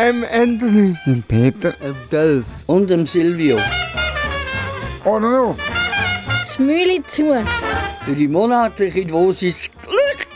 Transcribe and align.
Ähm, 0.00 0.24
Anthony. 0.30 0.96
Im 1.06 1.24
Peter. 1.24 1.74
Ähm, 1.82 1.96
Delf. 2.12 2.44
Und 2.66 2.88
dem 2.88 3.04
Silvio. 3.04 3.58
Oder 5.04 5.28
noch? 5.28 5.56
Schmüli 6.54 7.02
zu. 7.08 7.34
Für 8.04 8.14
die 8.14 8.28
monatliche 8.28 9.04
Dosis 9.04 9.68
Glück. 9.82 10.28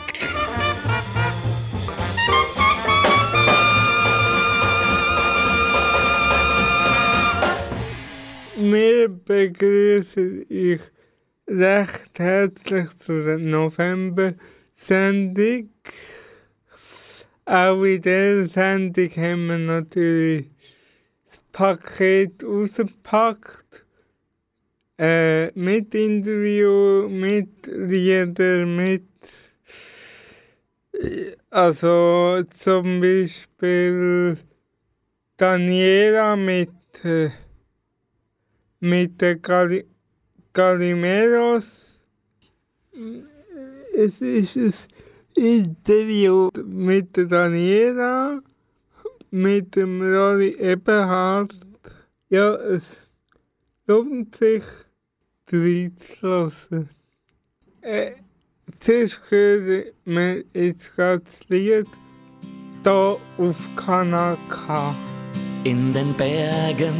Wir 8.57 9.07
begrüßen 9.07 10.45
euch 10.51 10.81
recht 11.47 12.19
herzlich 12.19 12.89
zu 12.99 13.23
der 13.23 13.37
November-Sendung. 13.37 15.69
Auch 17.45 17.83
in 17.83 18.01
dieser 18.01 18.47
Sendung 18.47 19.09
haben 19.11 19.47
wir 19.47 19.57
natürlich 19.57 20.49
das 21.25 21.39
Paket 21.51 22.43
rausgepackt. 22.43 23.85
Äh, 24.97 25.51
mit 25.59 25.93
Interview, 25.95 27.09
mit 27.09 27.67
Lieder, 27.67 28.65
mit. 28.65 29.03
Also 31.49 32.43
zum 32.49 33.01
Beispiel 33.01 34.37
Daniela 35.37 36.35
mit. 36.35 36.69
Äh, 37.03 37.31
mit 38.83 39.21
der 39.21 39.37
Gal 39.37 39.85
Galimeros. 40.51 41.97
Es 43.95 44.19
ist 44.19 44.57
ein 44.57 44.73
Interview 45.35 46.49
mit 46.65 47.15
Daniela, 47.15 48.41
mit 49.31 49.75
dem 49.75 50.01
Rory 50.01 50.55
Eberhardt. 50.59 51.55
Ja, 52.29 52.55
es 52.55 52.83
lohnt 53.87 54.35
sich, 54.35 54.63
reinzulassen. 55.51 56.89
Äh, 57.81 58.11
zuerst 58.79 59.19
hören 59.29 59.85
wir 60.05 60.43
jetzt 60.53 60.95
gerade 60.95 61.23
das 61.23 61.47
Lied 61.49 61.87
hier 62.83 63.17
auf 63.37 63.57
Kanal 63.75 64.37
K. 64.49 64.95
In 65.63 65.93
den 65.93 66.13
Bergen 66.13 66.95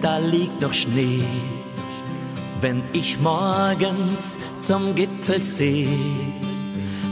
da 0.00 0.18
liegt 0.18 0.62
noch 0.62 0.72
Schnee. 0.72 1.22
Wenn 2.60 2.82
ich 2.92 3.20
morgens 3.20 4.36
zum 4.62 4.94
Gipfel 4.94 5.40
seh, 5.40 5.88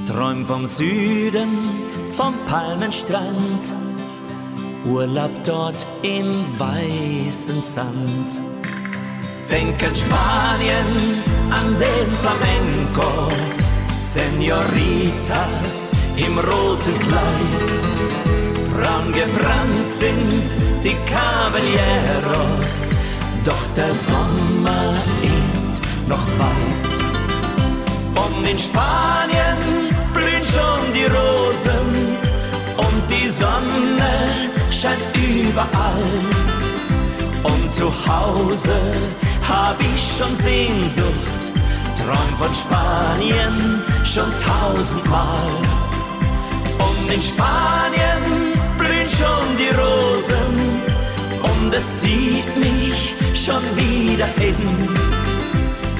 träum 0.08 0.46
vom 0.46 0.66
Süden, 0.66 1.50
vom 2.16 2.34
Palmenstrand, 2.48 3.74
Urlaub 4.86 5.30
dort 5.44 5.86
im 6.02 6.44
weißen 6.58 7.62
Sand. 7.62 8.42
Denk 9.50 9.82
an 9.82 9.94
Spanien, 9.94 11.22
an 11.50 11.76
den 11.78 12.10
Flamenco, 12.20 13.30
Senoritas 13.90 15.90
im 16.16 16.38
roten 16.38 16.98
Kleid 17.00 17.78
braun 18.78 19.12
gebrannt 19.12 19.88
sind 19.88 20.56
die 20.84 20.96
Caballeros, 21.06 22.86
doch 23.44 23.66
der 23.76 23.94
Sommer 23.94 24.96
ist 25.22 25.82
noch 26.08 26.26
weit. 26.38 26.94
Und 28.14 28.48
in 28.48 28.58
Spanien 28.58 29.87
schon 30.52 30.92
die 30.94 31.04
Rosen 31.04 32.16
und 32.76 33.02
die 33.10 33.28
Sonne 33.28 34.50
scheint 34.70 34.98
überall. 35.16 36.02
Und 37.42 37.72
zu 37.72 37.86
Hause 38.06 38.78
hab 39.46 39.76
ich 39.80 40.16
schon 40.16 40.34
Sehnsucht, 40.34 41.52
träum 41.98 42.32
von 42.38 42.52
Spanien 42.54 43.82
schon 44.04 44.30
tausendmal. 44.38 45.50
Und 46.78 47.12
in 47.12 47.22
Spanien 47.22 48.54
blühen 48.76 49.06
schon 49.06 49.56
die 49.58 49.74
Rosen 49.74 50.50
und 51.42 51.74
es 51.74 52.00
zieht 52.00 52.56
mich 52.56 53.14
schon 53.34 53.62
wieder 53.76 54.26
hin. 54.38 54.56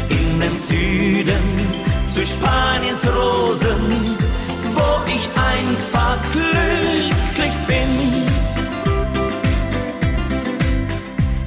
In 0.09 0.41
den 0.41 0.57
Süden 0.57 1.69
zu 2.05 2.25
Spaniens 2.25 3.07
Rosen, 3.07 4.17
wo 4.75 5.11
ich 5.11 5.29
einfach 5.37 6.19
glücklich 6.33 7.55
bin. 7.67 7.93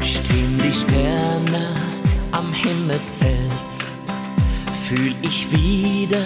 Stehen 0.03 0.57
die 0.57 0.73
Sterne 0.73 1.67
am 2.31 2.51
Himmelszelt, 2.53 3.85
fühl 4.87 5.15
ich 5.21 5.51
wieder, 5.51 6.25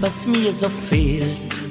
was 0.00 0.26
mir 0.26 0.54
so 0.54 0.68
fehlt 0.68 1.66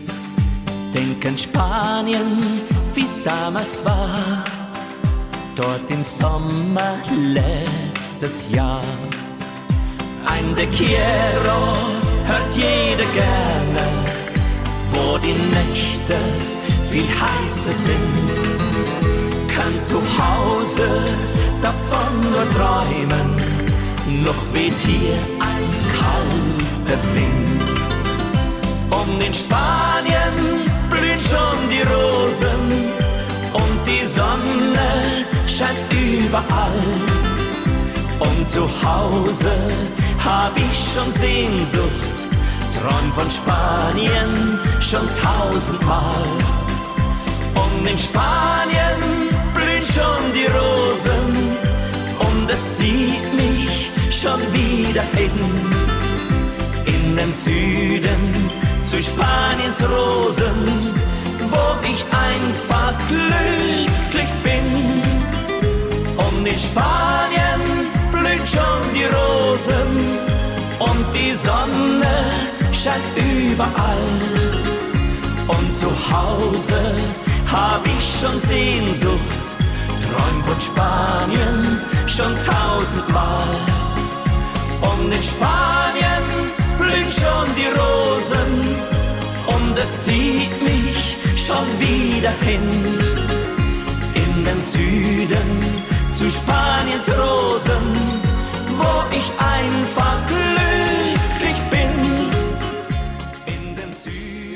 Denk 0.96 1.26
an 1.26 1.38
Spanien, 1.38 2.62
wie's 2.94 3.22
damals 3.22 3.84
war, 3.84 4.46
dort 5.54 5.92
im 5.92 6.02
Sommer 6.02 6.96
letztes 7.34 8.50
Jahr. 8.50 8.80
Ein 10.26 10.56
De 10.56 10.66
Quiero 10.68 11.60
hört 12.26 12.54
jeder 12.56 13.04
gerne, 13.12 14.05
wo 14.96 15.18
die 15.18 15.38
Nächte 15.54 16.18
viel 16.90 17.08
heißer 17.08 17.74
sind. 17.74 18.38
Kann 19.48 19.82
zu 19.82 19.98
Hause 19.98 20.88
davon 21.62 22.14
nur 22.32 22.46
träumen, 22.56 23.30
noch 24.24 24.54
weht 24.54 24.80
hier 24.80 25.18
ein 25.40 25.70
kalter 26.00 27.00
Wind. 27.14 27.70
Und 28.92 29.24
in 29.24 29.34
Spanien 29.34 30.36
blühen 30.90 31.20
schon 31.20 31.58
die 31.70 31.84
Rosen 31.94 32.66
und 33.54 33.80
die 33.88 34.06
Sonne 34.06 35.26
scheint 35.48 35.92
überall. 35.92 36.72
Und 38.20 38.48
zu 38.48 38.62
Hause 38.84 39.52
hab 40.24 40.52
ich 40.58 40.94
schon 40.94 41.12
Sehnsucht, 41.12 42.28
träum 42.80 43.12
von 43.14 43.30
Spanien 43.30 44.60
schon 44.80 45.08
tausendmal. 45.22 46.26
Und 47.56 47.88
in 47.88 47.98
Spanien 47.98 49.00
blühen 49.54 49.84
schon 49.84 50.24
die 50.34 50.48
Rosen 50.48 51.58
und 52.20 52.50
es 52.50 52.78
zieht 52.78 53.34
mich 53.34 53.92
schon 54.12 54.40
wieder 54.54 55.04
hin. 55.14 55.32
In 56.86 57.16
den 57.16 57.34
Süden 57.34 58.50
zu 58.82 59.02
Spaniens 59.02 59.84
Rosen, 59.84 60.94
wo 61.50 61.88
ich 61.90 62.06
einfach 62.12 62.94
glücklich 63.08 64.32
bin. 64.44 65.02
Und 66.18 66.46
in 66.46 66.60
Spanien 66.60 67.62
blüht 68.12 68.48
schon 68.48 68.84
die 68.94 69.06
Rosen 69.06 70.20
und 70.80 71.06
die 71.14 71.34
Sonne 71.34 72.55
scheint 72.76 73.04
überall. 73.16 74.08
Und 75.48 75.76
zu 75.76 75.88
Hause 75.88 76.80
hab 77.52 77.82
ich 77.86 78.20
schon 78.20 78.40
Sehnsucht, 78.40 79.56
träum 80.04 80.44
von 80.44 80.60
Spanien 80.60 81.80
schon 82.08 82.34
tausendmal. 82.44 83.48
Und 84.82 85.12
in 85.12 85.24
Spanien 85.24 86.26
blühen 86.78 87.10
schon 87.10 87.48
die 87.56 87.72
Rosen 87.80 88.76
und 89.48 89.78
es 89.78 90.04
zieht 90.04 90.62
mich 90.62 91.18
schon 91.36 91.66
wieder 91.80 92.34
hin 92.42 92.98
in 94.16 94.46
den 94.46 94.62
Süden 94.62 95.84
zu 96.12 96.30
Spaniens 96.30 97.10
Rosen, 97.10 97.86
wo 98.78 99.16
ich 99.16 99.32
einfach 99.40 100.18
glücklich 100.28 101.05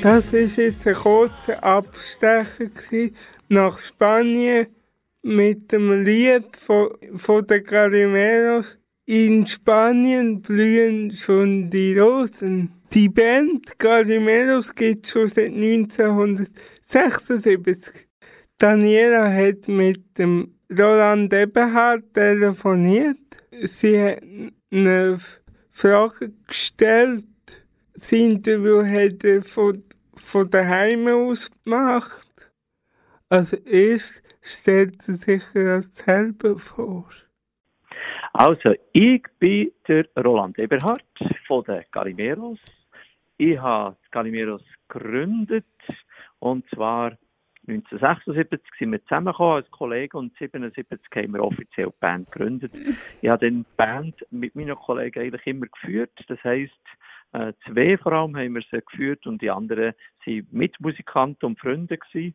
Das 0.02 0.32
ist 0.32 0.56
jetzt 0.56 0.86
ein 0.86 0.94
kurzer 0.94 1.62
Abstecher 1.62 2.70
nach 3.50 3.78
Spanien 3.80 4.68
mit 5.22 5.70
dem 5.72 6.04
Lied 6.04 6.56
von, 6.56 6.88
von 7.16 7.46
den 7.46 7.62
Calimeros 7.62 8.78
In 9.04 9.46
Spanien 9.46 10.40
blühen 10.40 11.14
schon 11.14 11.68
die 11.68 11.98
Rosen. 11.98 12.72
Die 12.94 13.10
Band 13.10 13.78
Calimeros 13.78 14.74
gibt 14.74 15.04
es 15.04 15.12
schon 15.12 15.28
seit 15.28 15.52
1976. 15.52 18.08
Daniela 18.56 19.30
hat 19.30 19.68
mit 19.68 20.18
dem 20.18 20.54
Roland 20.70 21.34
Eberhardt 21.34 22.14
telefoniert. 22.14 23.18
Sie 23.50 24.00
hat 24.00 24.22
eine 24.70 25.18
Frage 25.70 26.32
gestellt. 26.46 27.24
Das 27.92 28.12
Interview 28.12 28.82
hat 28.82 29.22
er 29.24 29.42
von, 29.42 29.82
von 30.30 30.48
daheim 30.48 31.08
aus 31.08 31.50
gemacht. 31.64 32.28
Als 33.28 33.52
erstes 33.52 34.22
stellt 34.40 35.08
er 35.08 35.16
sich 35.16 35.42
das 35.52 35.94
selber 35.96 36.56
vor. 36.56 37.08
Also, 38.32 38.74
ich 38.92 39.24
bin 39.40 39.72
der 39.88 40.06
Roland 40.16 40.56
Eberhardt 40.58 41.04
von 41.48 41.64
den 41.64 41.84
Calimeros. 41.90 42.60
Ich 43.38 43.58
habe 43.58 43.96
die 44.06 44.10
Calimeros 44.12 44.62
gegründet 44.88 45.64
und 46.38 46.64
zwar 46.70 47.18
1976 47.66 48.60
sind 48.78 48.92
wir 48.92 49.02
zusammengekommen 49.02 49.56
als 49.56 49.70
Kollegen 49.72 50.16
und 50.16 50.32
1977 50.40 51.24
haben 51.24 51.34
wir 51.34 51.42
offiziell 51.42 51.88
die 51.88 52.00
Band 52.00 52.30
gegründet. 52.30 52.72
Ich 53.20 53.28
habe 53.28 53.50
die 53.50 53.64
Band 53.76 54.14
mit 54.30 54.54
meinen 54.54 54.76
Kollegen 54.76 55.22
eigentlich 55.22 55.46
immer 55.46 55.66
geführt. 55.66 56.12
Das 56.28 56.42
heisst, 56.44 56.72
äh, 57.32 57.52
zwei 57.66 57.96
vor 57.96 58.12
allem 58.12 58.36
haben 58.36 58.54
wir 58.54 58.62
sie 58.70 58.80
geführt 58.80 59.26
und 59.26 59.40
die 59.40 59.50
anderen 59.50 59.94
waren 60.26 60.46
Mitmusikanten 60.50 61.46
und 61.46 61.60
Freunde 61.60 61.96
gewesen. 61.98 62.34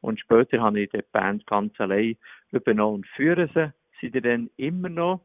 Und 0.00 0.20
später 0.20 0.60
habe 0.60 0.80
ich 0.80 0.90
die 0.90 1.02
Band 1.12 1.46
ganz 1.46 1.78
allein 1.80 2.16
übernommen 2.50 2.96
und 2.96 3.06
führe 3.06 3.48
sie. 3.54 3.72
Sind 4.00 4.24
dann 4.24 4.50
immer 4.56 4.90
noch. 4.90 5.20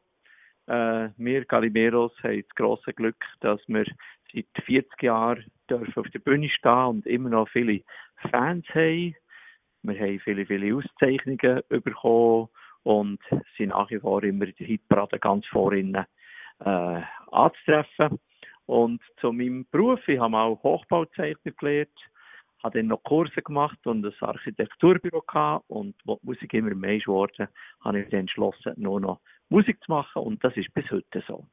Äh, 0.67 1.09
wir 1.17 1.43
Galimeros 1.45 2.13
haben 2.23 2.43
das 2.43 2.55
grosse 2.55 2.93
Glück, 2.93 3.25
dass 3.41 3.59
wir 3.67 3.85
seit 4.33 4.45
40 4.65 5.03
Jahren 5.03 5.45
dürfen 5.69 5.93
auf 5.97 6.09
der 6.11 6.19
Bühne 6.19 6.47
stehen 6.49 6.85
und 6.85 7.05
immer 7.05 7.29
noch 7.29 7.49
viele 7.49 7.81
Fans 8.31 8.65
haben. 8.69 9.15
Wir 9.81 9.99
haben 9.99 10.19
viele, 10.19 10.45
viele 10.45 10.75
Auszeichnungen 10.75 11.61
bekommen 11.69 12.49
und 12.83 13.19
sind 13.57 13.69
nach 13.69 13.89
wie 13.89 13.99
vor 13.99 14.23
immer 14.23 14.45
in 14.45 14.55
der 14.57 14.67
Hitparade 14.67 15.19
ganz 15.19 15.45
vorne 15.47 16.07
äh, 16.59 17.01
anzutreffen. 17.31 18.19
Und 18.69 19.01
zu 19.19 19.31
meinem 19.31 19.65
Beruf, 19.71 19.99
ich 20.07 20.19
habe 20.19 20.37
auch 20.37 20.61
Hochbauzeichner 20.61 21.53
gelernt, 21.53 21.89
habe 22.61 22.77
dann 22.77 22.89
noch 22.89 23.01
Kurse 23.01 23.41
gemacht 23.41 23.79
und 23.87 24.05
ein 24.05 24.13
Architekturbüro 24.21 25.21
gehabt 25.21 25.65
und 25.69 25.95
wo 26.05 26.17
die 26.17 26.27
Musik 26.27 26.53
immer 26.53 26.75
mehr 26.75 26.99
geworden, 26.99 27.47
habe 27.83 28.01
ich 28.01 28.09
dann 28.09 28.19
entschlossen, 28.19 28.73
nur 28.77 28.99
noch 28.99 29.21
Musik 29.49 29.83
zu 29.83 29.91
machen 29.91 30.21
und 30.21 30.43
das 30.43 30.55
ist 30.55 30.71
bis 30.75 30.85
heute 30.91 31.23
so. 31.27 31.47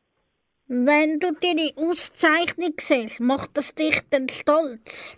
Wenn 0.66 1.18
du 1.18 1.32
deine 1.32 1.70
Auszeichnung 1.76 2.74
siehst, 2.78 3.18
macht 3.20 3.56
das 3.56 3.74
dich 3.74 3.98
denn 4.10 4.28
stolz? 4.28 5.16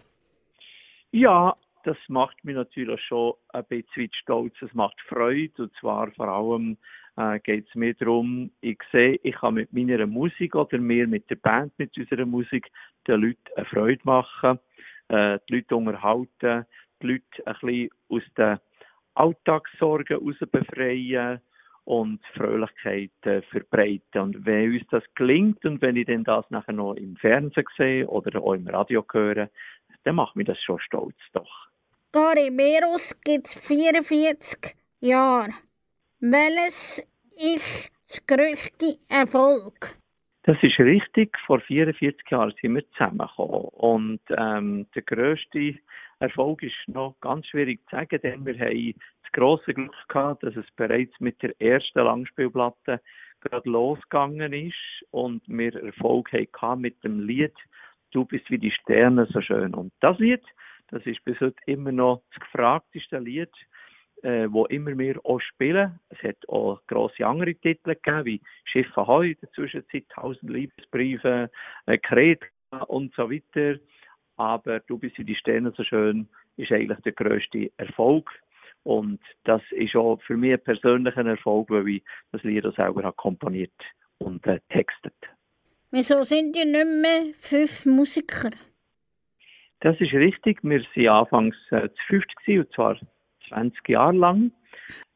Ja, 1.10 1.56
das 1.82 1.96
macht 2.06 2.44
mich 2.44 2.54
natürlich 2.54 3.00
schon 3.08 3.34
ein 3.48 3.64
bisschen 3.64 4.08
stolz. 4.12 4.54
Es 4.62 4.72
macht 4.72 5.00
Freude 5.08 5.64
und 5.64 5.74
zwar 5.80 6.12
vor 6.12 6.28
allem 6.28 6.76
äh, 7.18 7.40
geht 7.40 7.68
es 7.68 7.74
mir 7.74 7.94
darum, 7.94 8.50
ich 8.60 8.78
sehe, 8.92 9.18
ich 9.22 9.34
kann 9.34 9.54
mit 9.54 9.72
meiner 9.72 10.06
Musik 10.06 10.54
oder 10.54 10.78
mir 10.78 11.08
mit 11.08 11.28
der 11.28 11.36
Band, 11.36 11.72
mit 11.76 11.96
unserer 11.98 12.24
Musik 12.24 12.70
den 13.06 13.20
Leuten 13.20 13.40
eine 13.56 13.66
Freude 13.66 14.00
machen, 14.04 14.58
äh, 15.08 15.38
die 15.48 15.56
Leute 15.56 15.76
unterhalten, 15.76 16.64
die 17.02 17.06
Leute 17.06 17.46
ein 17.46 17.54
bisschen 17.60 17.90
aus 18.08 18.22
den 18.36 18.58
Alltagssorgen 19.14 20.18
raus 20.18 20.36
befreien 20.52 21.40
und 21.84 22.20
Fröhlichkeit 22.34 23.10
äh, 23.22 23.42
verbreiten. 23.42 24.20
Und 24.20 24.46
wenn 24.46 24.72
uns 24.72 24.86
das 24.90 25.02
gelingt 25.16 25.64
und 25.64 25.82
wenn 25.82 25.96
ich 25.96 26.06
dann 26.06 26.22
das 26.22 26.48
nachher 26.50 26.74
noch 26.74 26.94
im 26.94 27.16
Fernsehen 27.16 27.66
sehe 27.76 28.06
oder 28.06 28.40
auch 28.40 28.52
im 28.52 28.68
Radio 28.68 29.04
höre, 29.10 29.48
dann 30.04 30.14
macht 30.14 30.36
mich 30.36 30.46
das 30.46 30.62
schon 30.62 30.78
stolz, 30.78 31.16
doch. 31.32 31.66
Garimeros 32.12 33.20
gibt 33.24 33.48
es 33.48 33.54
44 33.54 34.76
Jahre. 35.00 35.50
Welches 36.20 36.98
ist 37.36 37.92
das 38.08 38.26
grösste 38.26 38.96
Erfolg? 39.08 39.96
Das 40.42 40.56
ist 40.62 40.78
richtig. 40.80 41.38
Vor 41.46 41.60
44 41.60 42.28
Jahren 42.28 42.52
sind 42.60 42.74
wir 42.74 42.90
zusammengekommen. 42.90 43.68
Und 43.74 44.20
ähm, 44.36 44.86
der 44.96 45.02
grösste 45.02 45.76
Erfolg 46.18 46.64
ist 46.64 46.74
noch 46.88 47.14
ganz 47.20 47.46
schwierig 47.46 47.80
zu 47.88 47.94
sagen, 47.94 48.20
denn 48.20 48.44
wir 48.44 48.58
haben 48.58 48.94
das 49.22 49.32
grosse 49.32 49.72
Glück 49.72 49.94
gehabt, 50.08 50.42
dass 50.42 50.56
es 50.56 50.66
bereits 50.74 51.12
mit 51.20 51.40
der 51.40 51.54
ersten 51.60 52.00
Langspielplatte 52.00 53.00
gerade 53.40 53.70
losgegangen 53.70 54.52
ist 54.52 55.04
und 55.12 55.42
wir 55.46 55.72
Erfolg 55.80 56.32
hatten 56.32 56.80
mit 56.80 57.04
dem 57.04 57.20
Lied 57.20 57.54
Du 58.10 58.24
bist 58.24 58.50
wie 58.50 58.58
die 58.58 58.70
Sterne 58.70 59.26
so 59.26 59.40
schön. 59.40 59.74
Und 59.74 59.92
das 60.00 60.18
Lied, 60.18 60.42
das 60.88 61.04
ist 61.06 61.22
bis 61.24 61.38
heute 61.40 61.58
immer 61.66 61.92
noch 61.92 62.22
das 62.30 62.40
gefragteste 62.40 63.18
Lied, 63.18 63.52
äh, 64.22 64.46
wo 64.50 64.66
immer 64.66 64.94
mehr 64.94 65.16
auch 65.24 65.40
spielen. 65.40 65.98
Es 66.08 66.22
hat 66.22 66.36
auch 66.48 66.80
grosse 66.86 67.26
andere 67.26 67.54
Titel 67.54 67.94
gegeben, 67.94 68.24
wie 68.24 68.40
Schiff 68.64 68.96
Ahoi, 68.96 69.30
in 69.30 69.36
der 69.42 69.50
Zwischenzeit 69.52 70.04
Tausend 70.10 70.50
Liebesbriefe, 70.50 71.50
äh, 71.86 71.98
Kreta 71.98 72.46
und 72.86 73.14
so 73.14 73.30
weiter. 73.30 73.78
Aber 74.36 74.80
Du 74.80 74.98
bist 74.98 75.18
wie 75.18 75.24
die 75.24 75.34
Sterne 75.34 75.72
so 75.76 75.84
schön, 75.84 76.28
ist 76.56 76.72
eigentlich 76.72 77.00
der 77.00 77.12
grösste 77.12 77.70
Erfolg. 77.76 78.30
Und 78.84 79.20
das 79.44 79.62
ist 79.72 79.96
auch 79.96 80.20
für 80.22 80.36
mich 80.36 80.52
ein 80.52 80.64
persönlicher 80.64 81.26
Erfolg, 81.26 81.70
weil 81.70 81.88
ich 81.88 82.02
das 82.32 82.42
Lied 82.42 82.64
auch 82.64 82.74
selber 82.74 83.12
komponiert 83.12 83.72
und 84.18 84.46
äh, 84.46 84.60
textet. 84.70 85.14
Wieso 85.90 86.24
sind 86.24 86.56
ihr 86.56 86.64
nicht 86.64 87.02
mehr 87.02 87.34
fünf 87.38 87.86
Musiker? 87.86 88.50
Das 89.80 89.98
ist 90.00 90.12
richtig. 90.12 90.58
Wir 90.62 90.80
waren 90.80 91.08
anfangs 91.08 91.56
äh, 91.70 91.88
zu 91.88 92.02
fünft, 92.08 92.34
und 92.46 92.72
zwar 92.72 92.98
20 93.48 93.88
Jahre 93.88 94.16
lang. 94.16 94.52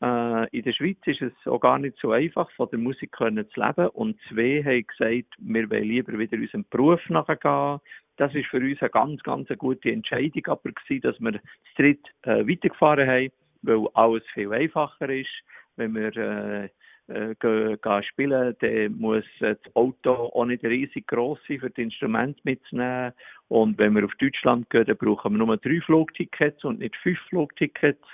Äh, 0.03 0.49
in 0.57 0.63
der 0.63 0.73
Schweiz 0.73 0.99
ist 1.07 1.23
es 1.23 1.33
auch 1.47 1.61
gar 1.61 1.79
nicht 1.79 1.97
so 1.99 2.13
einfach, 2.13 2.51
von 2.53 2.69
der 2.71 2.79
Musik 2.79 3.13
können 3.13 3.49
zu 3.51 3.61
leben. 3.61 3.89
Und 3.89 4.19
zwei 4.29 4.63
haben 4.65 4.87
gesagt, 4.87 5.35
wir 5.39 5.71
wollen 5.71 5.85
lieber 5.85 6.19
wieder 6.19 6.37
unserem 6.37 6.65
Beruf 6.71 7.01
nachgehen. 7.09 7.81
Das 8.17 8.35
ist 8.35 8.47
für 8.49 8.59
uns 8.59 8.81
eine 8.81 8.91
ganz, 8.91 9.23
ganz 9.23 9.49
eine 9.49 9.57
gute 9.57 9.91
Entscheidung 9.91 10.47
aber 10.47 10.73
gewesen, 10.73 11.03
dass 11.03 11.21
wir 11.21 11.33
zu 11.33 11.83
dritt 11.83 12.07
äh, 12.23 12.47
weitergefahren 12.47 13.09
haben, 13.09 13.33
weil 13.63 13.89
alles 13.95 14.23
viel 14.35 14.53
einfacher 14.53 15.09
ist. 15.09 15.31
Wenn 15.77 15.95
wir 15.95 16.15
äh, 16.17 16.69
äh, 17.09 17.35
gehen, 17.41 17.79
gehen 17.81 18.03
spielen, 18.05 18.57
dann 18.61 18.99
muss 18.99 19.25
das 19.41 19.59
Auto 19.75 20.13
auch 20.13 20.45
nicht 20.45 20.65
riesig 20.65 21.07
gross 21.07 21.39
sein, 21.49 21.61
für 21.61 21.71
das 21.71 21.79
Instrument 21.79 22.43
mitzunehmen. 22.45 23.13
Und 23.49 23.79
wenn 23.79 23.95
wir 23.95 24.05
auf 24.05 24.15
Deutschland 24.19 24.69
gehen, 24.71 24.85
dann 24.85 24.97
brauchen 24.97 25.33
wir 25.33 25.45
nur 25.45 25.57
drei 25.57 25.81
Flugtickets 25.81 26.65
und 26.65 26.79
nicht 26.79 26.97
fünf 26.97 27.19
Flugtickets. 27.29 28.07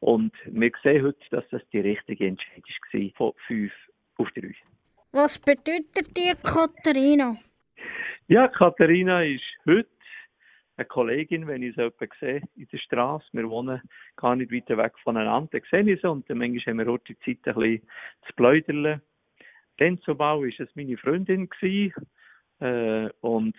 Und 0.00 0.32
wir 0.46 0.72
sehen 0.82 1.04
heute, 1.04 1.24
dass 1.30 1.44
das 1.50 1.62
die 1.72 1.80
richtige 1.80 2.26
Entscheidung 2.26 2.64
war, 2.92 3.10
von 3.16 3.32
fünf 3.46 3.72
auf 4.16 4.28
drei. 4.32 4.54
Was 5.12 5.38
bedeutet 5.38 6.16
dir 6.16 6.34
Katharina? 6.42 7.36
Ja, 8.28 8.48
Katharina 8.48 9.22
ist 9.22 9.42
heute 9.66 9.88
eine 10.76 10.86
Kollegin, 10.86 11.46
wenn 11.46 11.62
ich 11.62 11.74
sie 11.74 11.82
jemanden 11.82 12.08
sehe 12.18 12.42
in 12.56 12.68
der 12.72 12.78
Straße. 12.78 13.26
Wir 13.32 13.48
wohnen 13.48 13.80
gar 14.16 14.36
nicht 14.36 14.52
weit 14.52 14.76
weg 14.76 14.92
voneinander. 15.02 15.48
Dann 15.52 15.62
sehe 15.70 15.94
ich 15.94 16.00
sie 16.00 16.08
und 16.08 16.28
dann 16.28 16.38
manchmal 16.38 16.74
haben 16.74 16.78
wir 16.78 16.92
heute 16.92 17.14
die 17.14 17.18
Zeit, 17.20 17.54
ein 17.54 17.60
bisschen 17.60 17.88
zu 18.26 18.32
plaudern. 18.34 19.02
Dann 19.78 19.98
zumal 20.00 20.40
war 20.40 20.46
es 20.46 20.76
meine 20.76 20.96
Freundin 20.96 21.48
gewesen, 21.48 21.92
äh, 22.62 23.10
und 23.20 23.56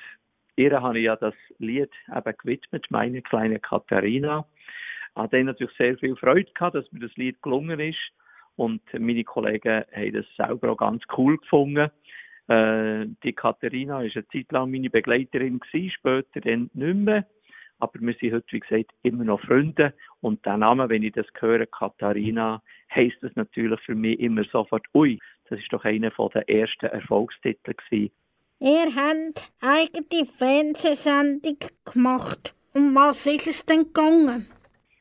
ihr 0.55 0.82
habe 0.82 0.98
ich 0.98 1.05
ja 1.05 1.15
das 1.15 1.36
Lied 1.58 1.91
eben 2.08 2.38
gewidmet, 2.38 2.86
meine 2.89 3.22
kleine 3.22 3.60
Katharina. 3.60 4.46
Hatte 5.15 5.38
dann 5.38 5.48
natürlich 5.48 5.75
sehr 5.77 5.98
viel 5.98 6.15
Freude 6.15 6.51
gehabt, 6.53 6.75
dass 6.75 6.91
mir 6.91 7.01
das 7.01 7.15
Lied 7.17 7.41
gelungen 7.41 7.79
ist. 7.79 8.00
Und 8.55 8.82
meine 8.93 9.24
Kollegen 9.24 9.84
haben 9.91 10.13
das 10.13 10.25
selber 10.38 10.72
auch 10.72 10.77
ganz 10.77 11.03
cool 11.17 11.38
gefunden. 11.38 11.89
Äh, 12.48 13.06
die 13.24 13.34
Katharina 13.34 13.96
war 13.96 14.02
eine 14.02 14.28
Zeit 14.28 14.52
lang 14.52 14.72
meine 14.72 14.90
Begleiterin, 14.90 15.60
gewesen, 15.60 15.92
später 15.92 16.42
dann 16.42 16.70
nicht 16.74 16.96
mehr. 16.96 17.26
Aber 17.80 18.00
wir 18.00 18.14
sind 18.20 18.34
heute, 18.34 18.52
wie 18.52 18.60
gesagt, 18.60 18.92
immer 19.04 19.24
noch 19.24 19.42
Freunde. 19.42 19.94
Und 20.22 20.46
der 20.46 20.58
Name, 20.58 20.88
wenn 20.90 21.04
ich 21.04 21.14
das 21.14 21.26
höre, 21.40 21.66
Katharina, 21.66 22.62
heisst 22.94 23.18
das 23.22 23.36
natürlich 23.36 23.80
für 23.82 23.96
mich 23.96 24.20
immer 24.20 24.44
sofort, 24.46 24.86
ui, 24.94 25.20
das 25.50 25.60
ist 25.60 25.72
doch 25.72 25.84
einer 25.84 26.10
der 26.10 26.50
ersten 26.50 26.86
Erfolgstitel 26.86 27.74
gewesen. 27.74 28.12
Ihr 28.60 28.96
habt 28.96 29.52
eigene 29.60 30.26
Fernsehsendung 30.26 31.58
gemacht. 31.84 32.56
Um 32.74 32.96
was 32.96 33.28
ist 33.28 33.48
es 33.48 33.66
denn 33.66 33.84
gegangen? 33.84 34.48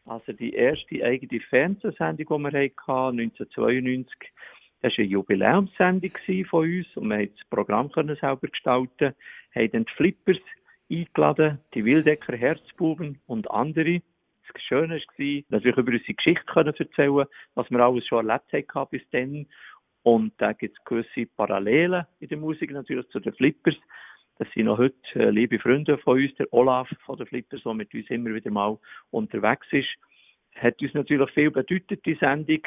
Also 0.05 0.33
die 0.33 0.53
erste 0.53 1.05
eigene 1.05 1.41
Fernsehsendung, 1.41 2.17
die 2.17 2.53
wir 2.53 2.61
hatten, 2.61 3.21
1992, 3.21 4.13
das 4.83 4.93
war 4.93 4.99
eine 4.99 5.09
Jubiläumssendung 5.09 6.11
von 6.51 6.65
uns 6.65 6.87
und 6.97 7.09
wir 7.09 7.17
konnten 7.19 7.37
das 7.37 7.49
Programm 7.49 7.91
selber 7.95 8.49
gestalten, 8.49 9.15
haben 9.55 9.71
dann 9.71 9.85
die 9.85 9.93
Flippers 9.97 10.39
eingeladen, 10.91 11.59
die 11.73 11.85
Wildecker 11.85 12.37
Herzbuben 12.37 13.21
und 13.27 13.51
andere. 13.51 14.03
das 14.53 14.63
Schöne 14.63 14.97
war, 14.97 15.43
natürlich 15.49 15.77
über 15.77 15.93
unsere 15.93 16.15
Geschichte 16.15 16.45
können 16.47 16.75
erzählen 16.77 17.27
was 17.55 17.71
wir 17.71 17.81
alles 17.81 18.07
schon 18.07 18.29
erlebt 18.29 18.75
haben 18.75 18.91
bis 18.91 19.03
dann. 19.13 19.47
Und 20.03 20.33
da 20.39 20.53
gibt 20.53 20.77
es 20.77 20.85
gewisse 20.85 21.31
Parallelen 21.37 22.05
in 22.19 22.29
der 22.29 22.39
Musik 22.39 22.73
natürlich 22.73 23.09
zu 23.11 23.21
den 23.21 23.33
Flippers. 23.35 23.77
Das 24.39 24.49
sind 24.53 24.65
noch 24.65 24.79
heute 24.79 24.97
äh, 25.15 25.31
liebe 25.31 25.61
Freunde 25.61 25.97
von 25.99 26.21
uns, 26.21 26.35
der 26.35 26.53
Olaf 26.53 26.89
von 27.07 27.17
den 27.17 27.27
Flippers, 27.27 27.63
der 27.63 27.75
mit 27.75 27.95
uns 27.95 28.11
immer 28.11 28.35
wieder 28.35 28.51
mal 28.51 28.79
unterwegs 29.13 29.67
ist. 29.71 29.89
Hat 30.57 30.83
uns 30.83 30.93
natürlich 30.95 31.31
viel 31.31 31.53
bedeutet, 31.53 32.05
die 32.05 32.17
Sendung, 32.17 32.63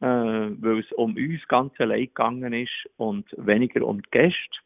äh, 0.00 0.06
weil 0.06 0.80
es 0.80 0.92
um 0.92 1.16
uns 1.16 1.46
ganz 1.48 1.72
allein 1.80 2.06
gegangen 2.06 2.52
ist 2.52 2.88
und 2.96 3.26
weniger 3.36 3.86
um 3.86 4.00
die 4.02 4.10
Gäste. 4.10 4.58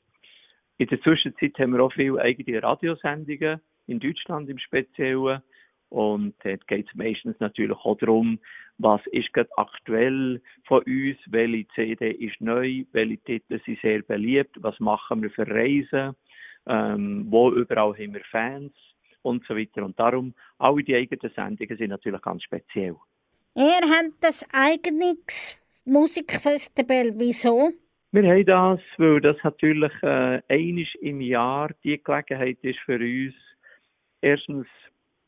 In 0.79 0.89
der 0.89 1.01
Zwischenzeit 1.03 1.59
haben 1.59 1.73
wir 1.73 1.83
auch 1.83 1.93
viele 1.93 2.21
eigene 2.21 2.63
Radiosendungen, 2.63 3.61
in 3.87 4.01
Deutschland 4.01 4.49
im 4.49 4.59
Speziellen. 4.59 5.43
Und 5.89 6.35
dort 6.43 6.67
geht 6.69 6.89
es 6.89 6.95
meistens 6.95 7.39
natürlich 7.39 7.77
auch 7.77 7.99
darum, 7.99 8.39
was 8.79 9.07
ist 9.09 9.33
gerade 9.33 9.51
aktuell 9.57 10.41
von 10.65 10.83
uns, 10.85 11.19
welche 11.27 11.69
CD 11.75 12.11
ist 12.11 12.41
neu, 12.41 12.85
welche 12.93 13.19
Titel 13.19 13.61
sind 13.65 13.81
sehr 13.81 14.03
beliebt, 14.03 14.57
was 14.61 14.79
machen 14.81 15.23
wir 15.23 15.31
für 15.31 15.47
Reisen, 15.47 16.17
ähm, 16.67 17.27
wo 17.29 17.53
überall 17.53 17.93
haben 17.93 18.15
wir 18.15 18.25
Fans 18.31 18.73
und 19.21 19.45
so 19.47 19.55
weiter. 19.55 19.85
Und 19.85 20.01
darum, 20.01 20.35
alle 20.59 20.83
die 20.83 20.97
eigenen 20.97 21.31
Sendungen 21.35 21.77
sind 21.77 21.91
natürlich 21.91 22.23
ganz 22.23 22.43
speziell. 22.43 22.97
Ihr 23.55 23.83
habt 23.83 24.23
das 24.23 24.47
eigenes 24.51 25.61
Musikfestival. 25.85 27.13
Wieso? 27.17 27.71
Wir 28.11 28.23
haben 28.23 28.47
das, 28.47 28.81
weil 28.97 29.21
das 29.21 29.37
natürlich 29.45 29.93
äh, 30.03 30.41
einmal 30.49 30.87
im 31.03 31.21
Jahr 31.21 31.71
die 31.85 32.03
Gelegenheit 32.03 32.59
ist 32.63 32.79
für 32.81 32.99
uns, 32.99 33.35
erstens 34.23 34.67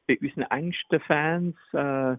bei 0.07 0.19
unseren 0.23 0.45
engsten 0.45 1.01
Fans, 1.01 1.57
äh, 1.75 2.17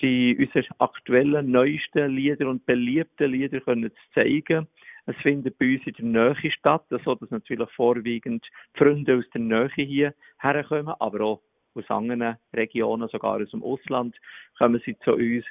die 0.00 0.36
unsere 0.38 0.66
aktuellen, 0.78 1.50
neuesten 1.50 2.16
Lieder 2.16 2.48
und 2.48 2.64
beliebten 2.64 3.30
Lieder 3.30 3.60
können 3.60 3.90
zu 3.90 4.12
zeigen. 4.14 4.66
Es 5.04 5.16
findet 5.16 5.58
bei 5.58 5.74
uns 5.74 5.86
in 5.86 6.14
der 6.14 6.34
Nähe 6.34 6.50
statt, 6.50 6.86
so 6.88 7.14
dass 7.14 7.30
natürlich 7.30 7.70
vorwiegend 7.72 8.46
Freunde 8.74 9.18
aus 9.18 9.24
der 9.34 9.42
Nähe 9.42 9.70
hier 9.74 10.14
herkommen, 10.38 10.94
aber 10.98 11.20
auch 11.20 11.42
aus 11.76 11.90
anderen 11.90 12.36
Regionen, 12.54 13.08
sogar 13.08 13.40
aus 13.40 13.50
dem 13.50 13.62
Ausland, 13.62 14.16
kommen 14.58 14.80
sie 14.84 14.96
zu 15.00 15.14
uns. 15.14 15.44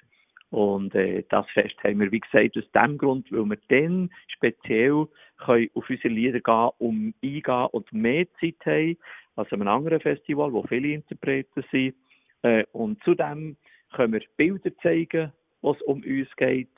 Und 0.51 0.95
äh, 0.95 1.23
das 1.29 1.45
Fest 1.51 1.75
haben 1.83 1.99
wir, 1.99 2.11
wie 2.11 2.19
gesagt, 2.19 2.57
aus 2.57 2.71
dem 2.71 2.97
Grund, 2.97 3.31
weil 3.31 3.45
wir 3.45 3.57
dann 3.67 4.09
speziell 4.27 5.07
können 5.43 5.69
auf 5.73 5.89
unsere 5.89 6.13
Lieder 6.13 6.39
gehen, 6.39 6.69
um 6.77 7.13
eingehen 7.23 7.67
und 7.71 7.91
mehr 7.91 8.25
Zeit 8.39 8.55
haben 8.65 8.97
als 9.35 9.51
an 9.51 9.61
einem 9.61 9.69
anderen 9.69 9.99
Festival, 9.99 10.53
wo 10.53 10.63
viele 10.63 10.93
Interpreten 10.93 11.63
sind. 11.71 11.95
Äh, 12.43 12.63
und 12.71 13.03
zudem 13.03 13.57
können 13.93 14.13
wir 14.13 14.21
Bilder 14.37 14.71
zeigen, 14.77 15.31
was 15.61 15.81
um 15.81 16.03
uns 16.03 16.33
geht, 16.37 16.69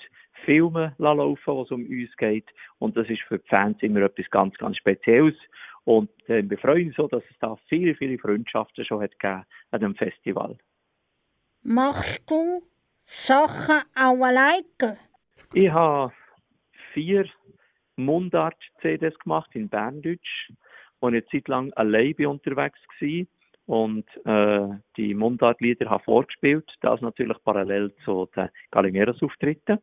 Filme 0.45 0.95
laufen, 0.97 1.57
was 1.57 1.71
um 1.71 1.85
uns 1.85 2.15
geht. 2.17 2.45
Und 2.79 2.95
das 2.95 3.09
ist 3.09 3.21
für 3.23 3.39
die 3.39 3.47
Fans 3.47 3.77
immer 3.81 4.01
etwas 4.01 4.29
ganz, 4.29 4.55
ganz 4.57 4.77
Spezielles. 4.77 5.35
Und 5.87 6.09
äh, 6.27 6.43
wir 6.49 6.57
freuen 6.57 6.87
uns 6.87 6.97
so, 6.97 7.07
dass 7.07 7.23
es 7.31 7.39
da 7.39 7.55
viele, 7.69 7.95
viele 7.95 8.17
Freundschaften 8.17 8.83
schon 8.83 9.01
hat 9.01 9.17
gegeben 9.17 9.45
an 9.71 9.79
dem 9.79 9.95
Festival. 9.95 10.57
Machst 11.63 12.29
du 12.29 12.61
Sachen 13.05 13.83
auch 13.95 14.21
alleine? 14.21 14.97
Ich 15.53 15.69
habe 15.69 16.11
vier 16.91 17.25
Mundart-CDs 17.95 19.17
gemacht 19.19 19.49
in 19.53 19.69
Berndeutsch, 19.69 20.49
ich 20.49 21.07
eine 21.07 21.25
Zeit 21.27 21.47
lang 21.47 21.71
alleine 21.75 22.29
unterwegs 22.29 22.79
war 22.99 23.25
und 23.65 24.05
äh, 24.25 24.67
die 24.97 25.13
Mundartlieder 25.13 25.89
habe 25.89 26.03
vorgespielt, 26.03 26.69
das 26.81 26.99
natürlich 26.99 27.37
parallel 27.45 27.95
zu 28.03 28.27
den 28.35 28.49
Galimeros-Auftritten. 28.71 29.79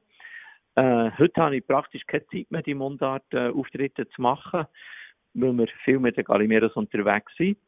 Äh, 0.75 1.11
heute 1.18 1.40
habe 1.40 1.56
ich 1.56 1.66
praktisch 1.66 2.06
keine 2.06 2.26
Zeit 2.26 2.50
mehr, 2.50 2.61
die 2.61 2.75
Mundart-Auftritte 2.75 4.06
zu 4.11 4.20
machen, 4.20 4.66
weil 5.35 5.53
wir 5.53 5.69
viel 5.85 5.99
mit 5.99 6.17
den 6.17 6.25
Galimeros 6.25 6.75
unterwegs 6.75 7.33
sind. 7.37 7.59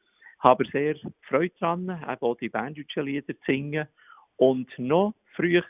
Habe 0.41 0.65
sehr 0.71 0.97
Freude 1.23 1.55
daran, 1.59 1.89
eben 1.89 2.21
auch 2.21 2.37
die 2.37 2.49
berndeutschen 2.49 3.05
Lieder 3.05 3.35
zu 3.35 3.43
singen. 3.47 3.89
Und 4.37 4.69
noch 4.79 5.15
früher 5.35 5.65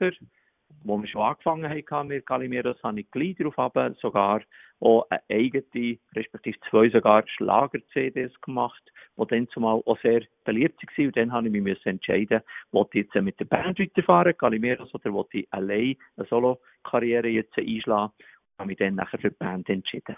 wo 0.85 1.01
wir 1.01 1.09
schon 1.09 1.23
angefangen 1.23 1.85
haben 1.91 2.09
mit 2.09 2.27
Calimeros, 2.27 2.83
habe 2.83 3.01
ich 3.01 3.11
gleich 3.11 3.37
darauf 3.37 3.97
sogar 4.01 4.43
auch 4.81 5.07
eine 5.11 5.23
eigene, 5.31 5.99
respektive 6.15 6.59
zwei 6.71 6.89
sogar 6.91 7.27
Schlager-CDs 7.27 8.41
gemacht, 8.41 8.83
die 9.17 9.27
dann 9.27 9.49
zumal 9.49 9.83
auch 9.85 9.99
sehr 10.01 10.23
beliebt 10.45 10.83
waren. 10.83 11.07
Und 11.07 11.17
dann 11.17 11.33
habe 11.33 11.49
ich 11.49 11.63
mich 11.63 11.87
entscheiden, 11.87 12.43
ob 12.73 12.95
ich 12.95 13.05
jetzt 13.05 13.15
mit 13.23 13.39
der 13.41 13.47
Band 13.47 13.79
weiterfahren, 13.79 14.37
Calimeros, 14.37 14.95
oder 14.95 15.15
ob 15.15 15.33
ich 15.35 15.47
allein 15.51 15.97
eine 16.17 16.27
Solo-Karriere 16.27 17.29
jetzt 17.29 17.57
einschlagen. 17.57 18.13
Und 18.19 18.59
habe 18.59 18.69
mich 18.69 18.79
dann 18.79 18.97
nachher 18.97 19.19
für 19.19 19.31
die 19.31 19.37
Band 19.37 19.69
entschieden. 19.69 20.17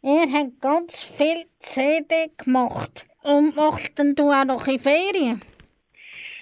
Ihr 0.00 0.32
habt 0.32 0.60
ganz 0.60 1.02
viel 1.02 1.46
CD 1.58 2.30
gemacht. 2.36 3.08
Und 3.24 3.56
machst 3.56 3.98
denn 3.98 4.14
du 4.14 4.30
auch 4.30 4.44
noch 4.44 4.68
in 4.68 4.78
Ferien? 4.78 5.42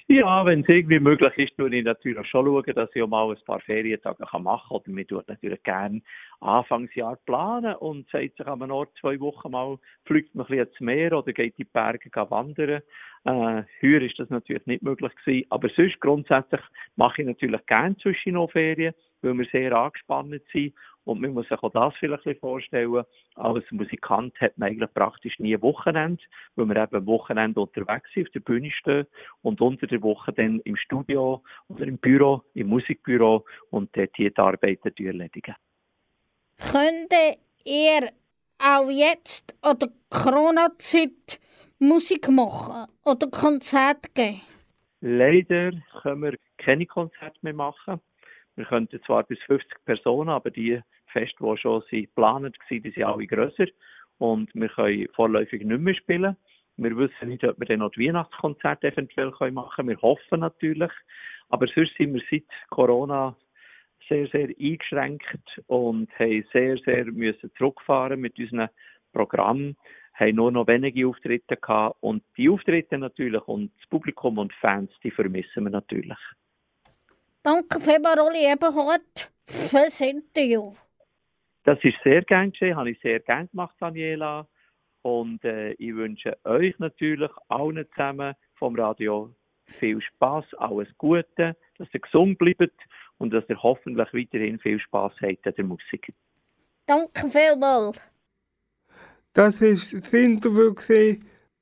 Ja, 0.08 0.44
wenn 0.44 0.60
es 0.60 0.68
irgendwie 0.68 1.00
möglich 1.00 1.32
ist, 1.38 1.56
tue 1.56 1.74
ich 1.74 1.82
natürlich 1.82 2.28
schon 2.28 2.44
schauen, 2.44 2.74
dass 2.74 2.90
ich 2.94 3.02
auch 3.02 3.08
mal 3.08 3.30
ein 3.30 3.44
paar 3.46 3.60
Ferientage 3.60 4.22
machen 4.38 4.68
kann. 4.68 4.76
Oder 4.76 4.90
mir 4.90 5.06
tut 5.06 5.26
natürlich 5.26 5.62
gerne 5.62 6.02
Anfangsjahr 6.40 7.16
planen 7.24 7.74
und 7.76 8.08
sagt 8.10 8.36
sich 8.36 8.46
an 8.46 8.62
einem 8.62 8.72
Ort 8.72 8.90
zwei 9.00 9.18
Wochen 9.20 9.50
mal, 9.50 9.78
fliegt 10.04 10.34
man 10.34 10.44
ein 10.46 10.48
bisschen 10.48 10.68
ins 10.68 10.80
Meer 10.80 11.12
oder 11.14 11.32
geht 11.32 11.58
in 11.58 11.64
die 11.64 11.64
Berge 11.64 12.10
wandern. 12.30 12.82
Äh, 13.24 13.62
heuer 13.82 14.02
ist 14.02 14.18
das 14.18 14.28
natürlich 14.28 14.66
nicht 14.66 14.82
möglich 14.82 15.12
gewesen. 15.16 15.46
Aber 15.48 15.70
sonst 15.74 15.98
grundsätzlich 16.00 16.60
mache 16.94 17.22
ich 17.22 17.26
natürlich 17.26 17.64
gerne 17.66 17.96
zwischen 17.96 18.34
noch 18.34 18.52
Ferien, 18.52 18.94
weil 19.22 19.32
wir 19.32 19.46
sehr 19.50 19.72
angespannt 19.72 20.42
sind 20.52 20.74
und 21.06 21.20
man 21.20 21.34
muss 21.34 21.48
sich 21.48 21.62
auch 21.62 21.70
das 21.70 21.94
vielleicht 21.98 22.26
ein 22.26 22.32
bisschen 22.34 22.40
vorstellen. 22.40 23.04
Als 23.36 23.64
Musikant 23.70 24.38
hat 24.40 24.58
man 24.58 24.70
eigentlich 24.70 24.92
praktisch 24.92 25.38
nie 25.38 25.60
Wochenende, 25.62 26.22
weil 26.56 26.66
wir 26.66 26.76
eben 26.76 26.96
am 26.96 27.06
Wochenende 27.06 27.60
unterwegs 27.60 28.10
sind, 28.12 28.26
auf 28.26 28.32
der 28.32 28.40
Bühne 28.40 28.70
stehen 28.72 29.06
und 29.42 29.60
unter 29.60 29.86
der 29.86 30.02
Woche 30.02 30.32
dann 30.32 30.60
im 30.64 30.76
Studio 30.76 31.42
oder 31.68 31.86
im 31.86 31.98
Büro, 31.98 32.42
im 32.54 32.68
Musikbüro 32.68 33.44
und 33.70 33.96
dort 33.96 34.18
die 34.18 34.36
Arbeiten 34.36 34.92
erledigen. 34.98 35.54
Könnt 36.72 37.12
ihr 37.64 38.10
auch 38.58 38.90
jetzt 38.90 39.54
oder 39.62 39.88
Corona-Zeit 40.10 41.38
Musik 41.78 42.28
machen 42.28 42.90
oder 43.04 43.28
Konzerte 43.28 44.10
geben? 44.12 44.40
Leider 45.00 45.70
können 46.02 46.22
wir 46.22 46.36
keine 46.58 46.86
Konzerte 46.86 47.38
mehr 47.42 47.54
machen. 47.54 48.00
Wir 48.56 48.64
könnten 48.64 49.00
zwar 49.04 49.22
bis 49.22 49.38
50 49.46 49.84
Personen, 49.84 50.30
aber 50.30 50.50
die 50.50 50.80
Feste, 51.20 51.36
die 51.40 51.56
schon 51.56 51.82
geplant 51.90 52.44
waren, 52.44 52.82
die 52.82 52.90
sind 52.90 53.04
alle 53.04 53.26
grösser. 53.26 53.66
Und 54.18 54.50
wir 54.54 54.68
können 54.68 55.08
vorläufig 55.14 55.64
nicht 55.64 55.80
mehr 55.80 55.94
spielen. 55.94 56.36
Wir 56.76 56.96
wissen 56.96 57.28
nicht, 57.28 57.44
ob 57.44 57.58
wir 57.58 57.66
dann 57.66 57.78
noch 57.78 57.92
die 57.92 58.06
Weihnachtskonzerte 58.06 58.88
eventuell 58.88 59.32
machen 59.50 59.76
können. 59.76 59.88
Wir 59.88 60.02
hoffen 60.02 60.40
natürlich. 60.40 60.92
Aber 61.48 61.66
sonst 61.74 61.96
sind 61.96 62.14
wir 62.14 62.22
seit 62.30 62.44
Corona 62.70 63.36
sehr, 64.08 64.26
sehr 64.28 64.48
eingeschränkt 64.48 65.60
und 65.66 66.10
haben 66.18 66.44
sehr, 66.52 66.76
sehr 66.78 67.04
müssen 67.06 67.50
zurückfahren 67.56 68.20
mit 68.20 68.38
unserem 68.38 68.68
Programm, 69.12 69.76
haben 70.14 70.36
nur 70.36 70.52
noch 70.52 70.66
wenige 70.66 71.08
Auftritte 71.08 71.56
gehabt 71.56 71.96
und 72.00 72.22
die 72.36 72.48
Auftritte 72.48 72.98
natürlich 72.98 73.42
und 73.48 73.72
das 73.78 73.88
Publikum 73.88 74.38
und 74.38 74.52
Fans, 74.54 74.90
die 75.02 75.10
vermissen 75.10 75.64
wir 75.64 75.70
natürlich. 75.70 76.18
Danke 77.42 77.80
vielmals, 77.80 78.20
Rolli 78.20 78.52
Eberhardt, 78.52 79.32
für 79.44 79.84
das 79.84 80.00
Interview. 80.00 80.74
Das 81.66 81.82
ist 81.82 81.96
sehr 82.04 82.22
gern 82.22 82.52
geschehen, 82.52 82.76
habe 82.76 82.92
ich 82.92 83.00
sehr 83.00 83.18
gern 83.18 83.48
gemacht, 83.50 83.74
Daniela. 83.80 84.46
Und 85.02 85.44
äh, 85.44 85.72
ich 85.72 85.96
wünsche 85.96 86.38
euch 86.44 86.78
natürlich 86.78 87.30
allen 87.48 87.84
zusammen 87.90 88.34
vom 88.54 88.76
Radio 88.76 89.34
viel 89.64 90.00
Spaß, 90.00 90.44
alles 90.58 90.86
Gute, 90.96 91.56
dass 91.76 91.88
ihr 91.92 91.98
gesund 91.98 92.38
bleibt 92.38 92.70
und 93.18 93.32
dass 93.32 93.42
ihr 93.48 93.60
hoffentlich 93.60 94.06
weiterhin 94.14 94.60
viel 94.60 94.78
Spaß 94.78 95.14
habt 95.20 95.44
an 95.44 95.54
der 95.56 95.64
Musik. 95.64 96.14
Danke 96.86 97.28
vielmals. 97.28 98.00
Das 99.32 99.60
war 99.60 99.70
das 99.70 100.12
Interview 100.12 100.72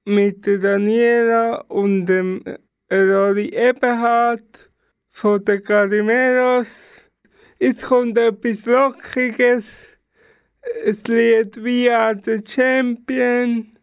mit 0.05 0.47
Daniela 0.47 1.63
und 1.69 2.05
dem 2.05 2.45
Rory 2.93 3.49
Eberhardt 3.55 4.71
von 5.11 5.43
den 5.43 5.63
Carimeros. 5.63 7.11
Jetzt 7.59 7.87
kommt 7.87 8.19
etwas 8.19 8.67
Lockiges. 8.67 9.94
Das 10.85 11.05
Lied 11.07 11.57
We 11.63 11.95
Are 11.95 12.15
the 12.23 12.43
Champion. 12.47 13.77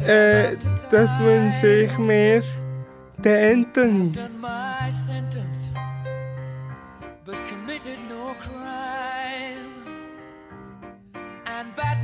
Äh, 0.00 0.56
das 0.90 1.18
wünsche 1.20 1.84
ich 1.84 1.98
mir. 1.98 2.42
Der 3.18 3.52
Anthony. 3.52 4.12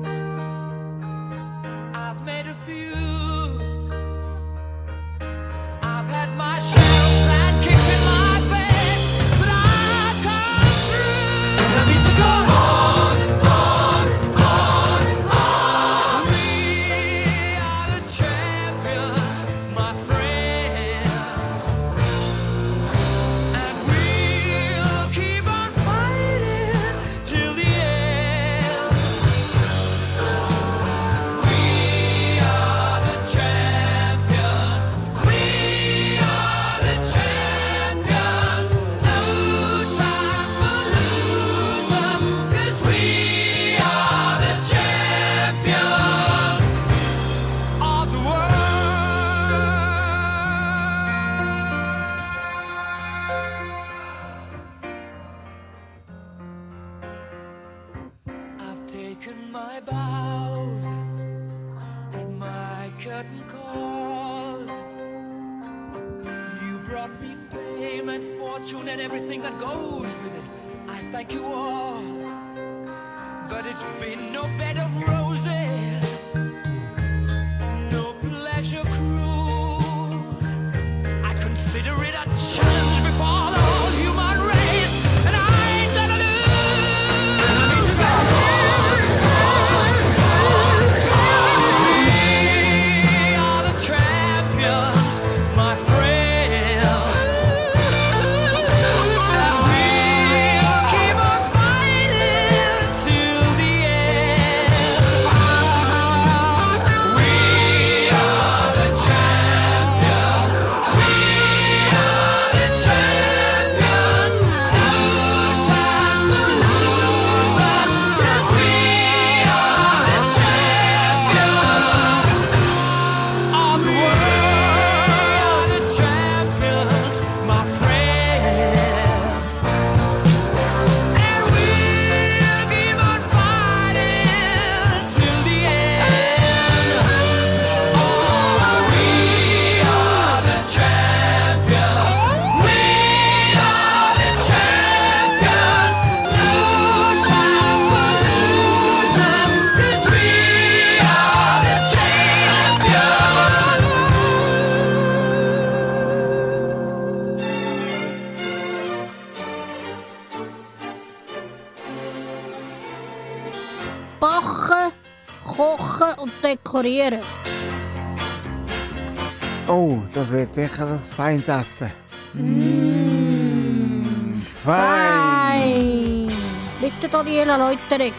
Das 170.48 170.56
wird 170.56 170.70
sicher 170.70 170.86
ein 170.86 170.98
feines 170.98 171.48
Essen. 171.48 171.90
Mmh, 172.32 174.02
fein. 174.46 176.28
Fein. 176.30 176.32
Bitte 176.80 177.08
Daniela 177.12 177.56
Leuterek. 177.56 178.14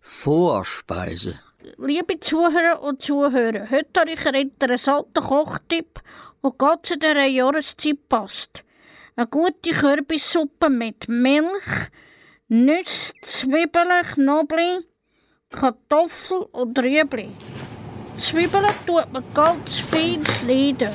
Vorspeise. 0.00 1.40
Liebe 1.78 2.20
Zuhörer 2.20 2.82
und 2.82 3.02
Zuhörer, 3.02 3.70
heute 3.70 4.00
habe 4.00 4.10
ich 4.10 4.26
einen 4.26 4.42
interessanten 4.50 5.22
Kochtipp, 5.22 6.00
der 6.44 6.52
ganz 6.58 6.88
zu 6.88 6.98
dieser 6.98 7.24
Jahreszeit 7.24 8.08
passt. 8.08 8.64
Eine 9.16 9.28
gute 9.28 9.70
Kürbissuppe 9.70 10.68
mit 10.68 11.08
Milch, 11.08 11.90
Nüsse, 12.48 13.14
Zwiebeln, 13.22 14.04
Knoblauch, 14.12 14.82
Kartoffeln 15.50 16.42
und 16.52 16.78
Rüebli. 16.78 17.30
Die 18.16 18.22
Zwiebeln 18.22 18.64
tut 18.86 19.12
man 19.12 19.22
ganz 19.34 19.78
fein 19.78 20.24
schneiden. 20.24 20.90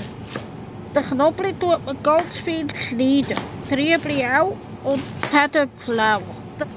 Den 0.95 1.03
Knoblauch 1.03 1.53
tut 1.59 1.85
man 1.85 2.01
ganz 2.01 2.39
fein 2.39 2.67
schneiden. 2.75 3.37
Die 3.69 3.73
Rüebli 3.75 4.25
auch 4.25 4.57
und 4.83 5.03
die 5.31 5.37
Herdöpfel 5.37 5.99
auch. 5.99 6.21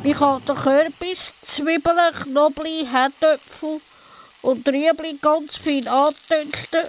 Ich 0.02 0.20
habe 0.20 0.42
den 0.46 0.54
Kürbis, 0.54 1.32
Zwiebeln, 1.46 2.12
Knoblauch, 2.22 2.92
Herdöpfel 2.92 3.80
und 4.42 4.68
Rüebli 4.68 5.18
ganz 5.20 5.56
fein 5.56 5.88
antünsten 5.88 6.82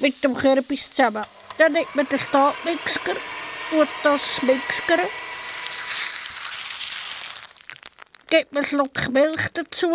mit 0.00 0.22
dem 0.24 0.34
Kürbis 0.34 0.90
zusammen. 0.90 1.24
Dann 1.58 1.72
nimmt 1.72 1.94
man 1.94 2.08
den 2.08 2.18
Stabmixer 2.18 3.16
und 3.70 3.88
das 4.02 4.42
Mixern. 4.42 5.06
Gibt 8.30 8.52
man 8.52 8.62
einen 8.62 8.68
Schluck 8.68 9.10
Milch 9.10 9.48
dazu 9.54 9.90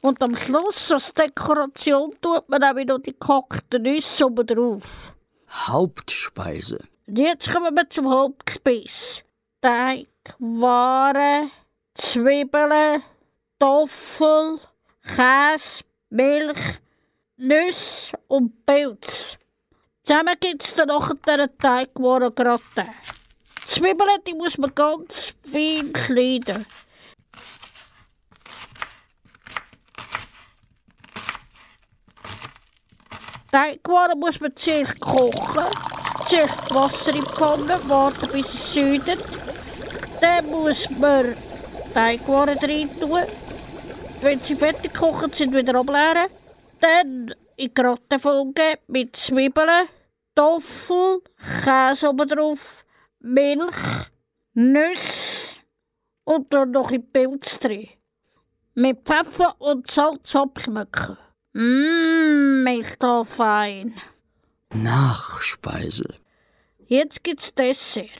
und 0.00 0.22
am 0.22 0.34
Schluss 0.36 0.90
als 0.90 1.12
Dekoration 1.12 2.14
tut 2.22 2.48
man 2.48 2.64
auch 2.64 2.72
noch 2.72 2.98
die 2.98 3.12
gekochten 3.12 3.82
Nüsse 3.82 4.24
oben 4.24 4.46
drauf. 4.46 5.12
Hauptspeise. 5.50 6.78
Und 7.06 7.18
jetzt 7.18 7.52
kommen 7.52 7.74
wir 7.74 7.88
zum 7.90 8.10
Hauptspeis. 8.10 9.22
Teig, 9.60 10.08
Ware, 10.38 11.50
Zwiebeln, 11.92 13.02
Toffel, 13.58 14.60
Käse, 15.02 15.84
Milch, 16.08 16.80
Nüsse 17.36 18.16
und 18.28 18.64
Pilz. 18.64 19.36
Zusammen 20.02 20.34
gibt 20.40 20.64
es 20.64 20.74
dann 20.74 20.88
nachher 20.88 21.14
den 21.36 21.58
Teigwaren 21.58 22.34
gratin. 22.34 22.88
Die 23.62 23.66
Zwiebeln 23.66 24.20
die 24.26 24.34
muss 24.34 24.56
man 24.56 24.74
ganz 24.74 25.34
fein 25.42 25.92
schneiden. 25.94 26.64
Teigwaren 33.54 34.18
muss 34.18 34.40
man 34.40 34.50
zuerst 34.56 34.98
kochen. 34.98 35.64
Zuerst 36.26 36.74
Wasser 36.74 37.14
in 37.14 37.22
die 37.22 37.88
warten 37.88 38.28
bis 38.32 38.52
es 38.52 38.74
säudet. 38.74 39.24
Dann 40.20 40.50
muss 40.50 40.90
man 40.98 41.36
Teigwaren 41.94 42.58
rein 42.58 42.90
tun. 42.98 43.20
Wenn 44.22 44.40
sie 44.40 44.56
fertig 44.56 44.92
gekocht 44.92 45.36
sind, 45.36 45.54
wieder 45.54 45.76
ableeren. 45.76 46.26
Dann 46.80 47.32
in 47.54 47.72
Gratin 47.72 48.18
folgen 48.18 48.74
mit 48.88 49.14
Zwiebeln, 49.14 49.88
Toffel, 50.34 51.22
Käse 51.62 52.08
oben 52.08 52.28
drauf, 52.28 52.84
Milch, 53.20 54.10
Nüsse 54.54 55.60
und 56.24 56.52
dann 56.52 56.72
noch 56.72 56.90
in 56.90 57.08
Pilz 57.08 57.60
drin. 57.60 57.88
Mit 58.74 59.04
Pfeffer 59.04 59.54
und 59.60 59.88
Salz 59.88 60.34
abschmecken. 60.34 61.18
Mmm, 61.56 62.66
ist 62.80 63.00
da 63.00 63.22
fein. 63.22 63.94
Nachspeise. 64.74 66.16
Jetzt 66.88 67.22
gibt's 67.22 67.54
Dessert. 67.54 68.10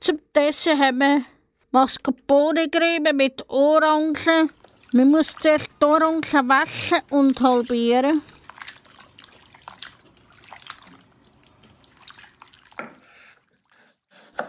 Zum 0.00 0.18
Dessert 0.34 0.76
haben 0.78 0.98
wir 0.98 1.24
Mascarpone-Creme 1.70 3.14
mit 3.14 3.48
Orangen. 3.48 4.50
Man 4.92 5.10
muss 5.12 5.36
zuerst 5.40 5.68
die 5.80 5.84
Orangen 5.84 6.48
waschen 6.48 6.98
und 7.10 7.40
halbieren. 7.40 8.20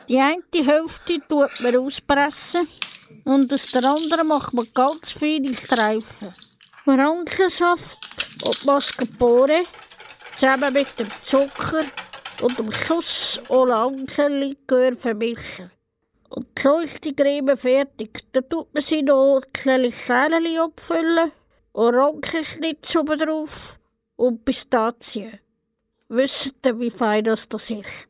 Die 0.09 0.19
eine 0.19 0.41
Hälfte 0.51 1.19
tut 1.29 1.61
man 1.61 1.77
auspressen 1.77 2.67
und 3.25 3.53
aus 3.53 3.71
der 3.71 3.83
anderen 3.83 4.27
macht 4.27 4.53
man 4.55 4.65
ganz 4.73 5.11
viele 5.11 5.53
Streifen. 5.53 6.50
Orangensaft 6.85 7.99
und 8.43 8.65
Mascarpone 8.65 9.65
zusammen 10.35 10.73
mit 10.73 10.87
dem 10.97 11.07
Zucker 11.21 11.83
und 12.41 12.59
am 12.59 12.71
Schluss 12.71 13.39
Orangenlikör 13.49 14.93
vermischen. 14.93 15.69
Und 16.29 16.47
so 16.57 16.79
ist 16.79 17.03
die 17.03 17.15
Creme 17.15 17.55
fertig. 17.55 18.23
Dann 18.31 18.49
tut 18.49 18.73
man 18.73 18.81
sie 18.81 19.03
noch 19.03 19.41
kleine 19.53 19.91
Schälchen 19.91 20.59
abfüllen, 20.59 21.31
Orangenschnitz 21.73 22.95
oben 22.95 23.19
drauf 23.19 23.77
und 24.15 24.43
Pistazien. 24.43 25.39
Wisst 26.09 26.55
ihr, 26.65 26.79
wie 26.79 26.89
fein 26.89 27.25
das, 27.25 27.47
das 27.47 27.69
ist? 27.69 28.07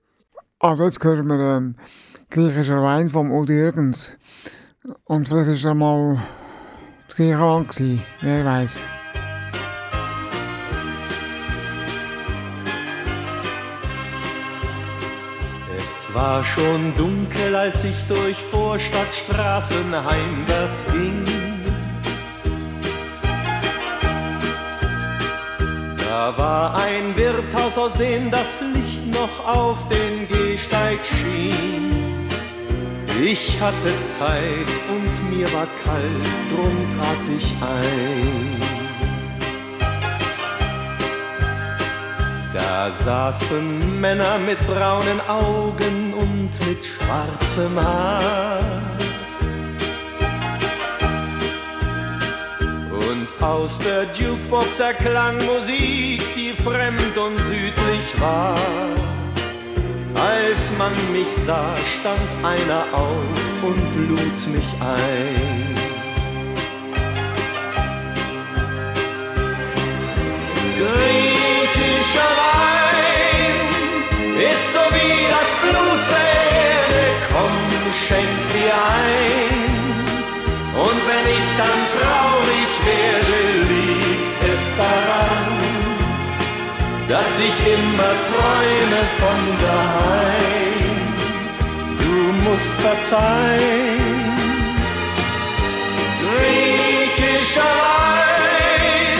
Also 0.60 0.86
jetzt 0.86 1.04
hören 1.04 1.28
wir 1.28 1.58
ähm, 1.58 1.76
griechischer 2.30 2.82
Wein 2.82 3.10
vom 3.10 3.32
Udo 3.32 3.52
Jürgens. 3.52 4.16
Und 5.04 5.28
vielleicht 5.28 5.64
war 5.64 5.72
er 5.72 5.76
mal 5.76 6.22
Griechenland, 7.15 7.69
gewesen, 7.69 8.06
wer 8.21 8.45
weiß. 8.45 8.80
Es 15.78 16.15
war 16.15 16.43
schon 16.43 16.93
dunkel, 16.95 17.56
als 17.56 17.84
ich 17.84 18.04
durch 18.08 18.38
Vorstadtstraßen 18.38 19.93
heimwärts 19.93 20.86
ging. 20.91 21.26
Da 25.97 26.38
war 26.38 26.76
ein 26.76 27.15
Wirtshaus, 27.15 27.78
aus 27.78 27.93
dem 27.93 28.30
das 28.30 28.62
Licht 28.74 29.08
noch 29.08 29.47
auf 29.47 29.88
den 29.88 30.28
Gehsteig 30.28 31.00
schien. 31.06 32.01
Ich 33.24 33.62
hatte 33.62 33.94
Zeit 34.18 34.72
und 34.90 35.30
mir 35.30 35.46
war 35.54 35.68
kalt, 35.84 36.32
drum 36.50 36.76
trat 36.98 37.18
ich 37.38 37.54
ein. 37.62 38.62
Da 42.52 42.92
saßen 42.92 44.02
Männer 44.02 44.40
mit 44.40 44.60
braunen 44.66 45.22
Augen 45.28 46.16
und 46.16 46.50
mit 46.68 46.84
schwarzem 46.84 47.80
Haar. 47.80 48.60
Und 52.90 53.28
aus 53.44 53.78
der 53.78 54.06
Jukebox 54.16 54.80
erklang 54.80 55.38
Musik, 55.46 56.24
die 56.36 56.54
fremd 56.64 57.16
und 57.20 57.38
südlich 57.38 58.20
war. 58.20 59.11
Als 60.22 60.72
man 60.78 60.94
mich 61.12 61.34
sah, 61.48 61.76
stand 61.96 62.22
einer 62.44 62.86
auf 62.94 63.64
und 63.64 64.08
lud 64.08 64.48
mich 64.54 64.70
ein. 64.80 65.76
Griechischer 70.78 72.32
Wein 72.42 73.58
ist 74.52 74.74
so 74.76 74.84
wie 74.96 75.18
das 75.36 75.52
Blut 75.64 76.04
der 76.14 76.32
Erde, 76.62 77.04
komm, 77.32 77.58
schenk 78.08 78.51
immer 87.65 88.13
träume 88.30 89.02
von 89.19 89.39
daheim. 89.65 90.97
Du 92.00 92.50
musst 92.50 92.74
verzeihen. 92.86 94.21
Griechischer 96.24 97.74
Wein 97.86 99.19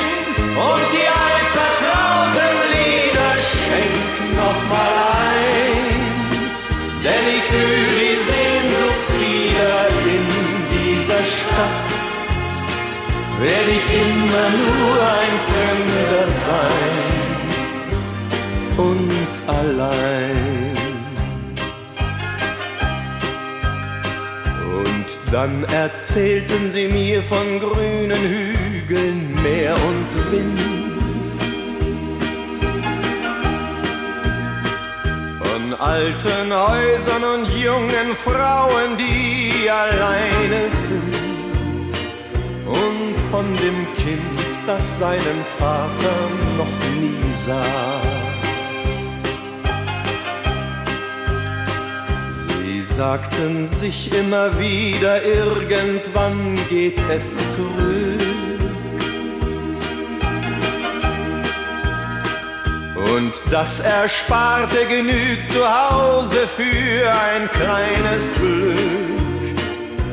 und 0.68 0.86
die 0.96 1.08
altvertrauten 1.30 2.56
Lieder 2.74 3.34
schenk 3.50 4.04
noch 4.42 4.62
mal 4.74 4.96
ein, 5.30 6.00
denn 7.04 7.26
ich 7.38 7.44
fühl 7.52 7.90
die 8.04 8.18
Sehnsucht 8.32 9.08
wieder 9.22 9.78
in 10.16 10.26
dieser 10.76 11.24
Stadt. 11.38 11.90
Werde 13.40 13.72
ich 13.72 13.88
immer 14.06 14.48
nur 14.62 14.96
ein 15.20 15.36
Fremder 15.48 16.26
sein 16.46 17.21
und 18.82 19.34
allein. 19.48 20.78
Und 24.80 25.08
dann 25.32 25.64
erzählten 25.66 26.72
sie 26.72 26.88
mir 26.88 27.22
von 27.22 27.60
grünen 27.60 28.24
Hügeln, 28.36 29.36
Meer 29.44 29.76
und 29.90 30.32
Wind. 30.32 30.60
Von 35.44 35.74
alten 35.80 36.48
Häusern 36.54 37.24
und 37.34 37.46
jungen 37.68 38.16
Frauen, 38.16 38.98
die 38.98 39.70
alleine 39.70 40.62
sind. 40.88 41.92
Und 42.66 43.16
von 43.32 43.46
dem 43.54 43.80
Kind, 43.98 44.22
das 44.66 45.00
seinen 45.00 45.40
Vater 45.58 46.16
noch 46.58 46.76
nie 47.00 47.34
sah. 47.34 48.11
Sagten 53.02 53.66
sich 53.66 54.14
immer 54.14 54.60
wieder, 54.60 55.24
irgendwann 55.26 56.56
geht 56.70 57.02
es 57.10 57.36
zurück. 57.56 58.62
Und 63.16 63.34
das 63.50 63.80
Ersparte 63.80 64.86
genügt 64.86 65.48
zu 65.48 65.62
Hause 65.68 66.46
für 66.46 67.12
ein 67.12 67.50
kleines 67.50 68.32
Glück. 68.36 68.78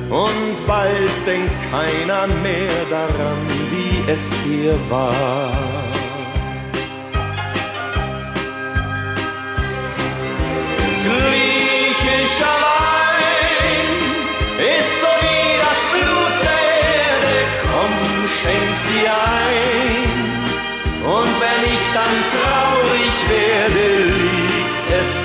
Und 0.09 0.67
bald 0.67 1.11
denkt 1.27 1.53
keiner 1.71 2.27
mehr 2.43 2.87
daran, 2.89 3.41
wie 3.71 4.11
es 4.11 4.33
hier 4.47 4.75
war. 4.89 5.78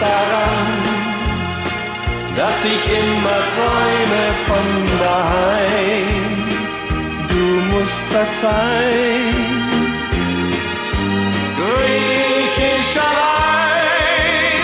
Daran, 0.03 0.67
dass 2.35 2.57
ich 2.65 2.83
immer 3.01 3.39
träume 3.55 4.23
von 4.47 4.67
daheim. 5.03 6.31
Du 7.33 7.45
musst 7.71 8.03
verzeihen. 8.15 9.53
Griechischer 11.59 13.13
Wein 13.21 14.63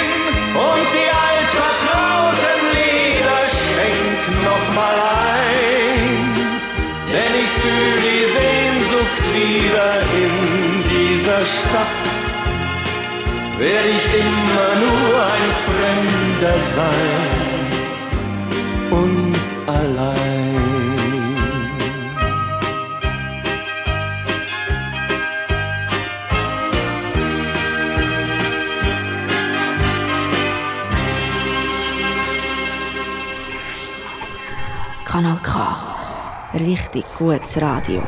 und 0.67 0.87
die 0.95 1.09
altvertrauten 1.29 2.61
Lieder 2.77 3.41
schenk 3.61 4.21
noch 4.49 4.65
mal 4.79 4.97
ein, 5.35 6.13
denn 7.13 7.33
ich 7.43 7.51
fühl 7.61 7.95
die 8.07 8.25
Sehnsucht 8.37 9.19
wieder 9.37 9.91
in 10.23 10.33
dieser 10.93 11.41
Stadt. 11.45 12.08
Werde 13.59 13.89
ich 13.89 14.05
immer 14.15 14.71
nur 14.83 15.15
ein 15.35 15.51
Fremder 15.65 16.57
sein 16.75 17.29
und 18.89 19.45
allein. 19.67 20.59
Kanal 35.03 35.39
K. 35.43 35.53
Richtig 36.53 37.03
gutes 37.17 37.61
Radio. 37.61 38.03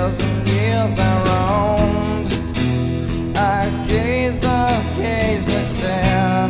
Years 0.00 0.20
and 0.20 0.48
years 0.48 0.98
I 0.98 1.12
roamed. 1.26 2.32
I 3.36 3.86
gazed, 3.86 4.44
I 4.44 4.82
gazed, 4.96 5.50
I 5.50 5.60
stared. 5.60 6.49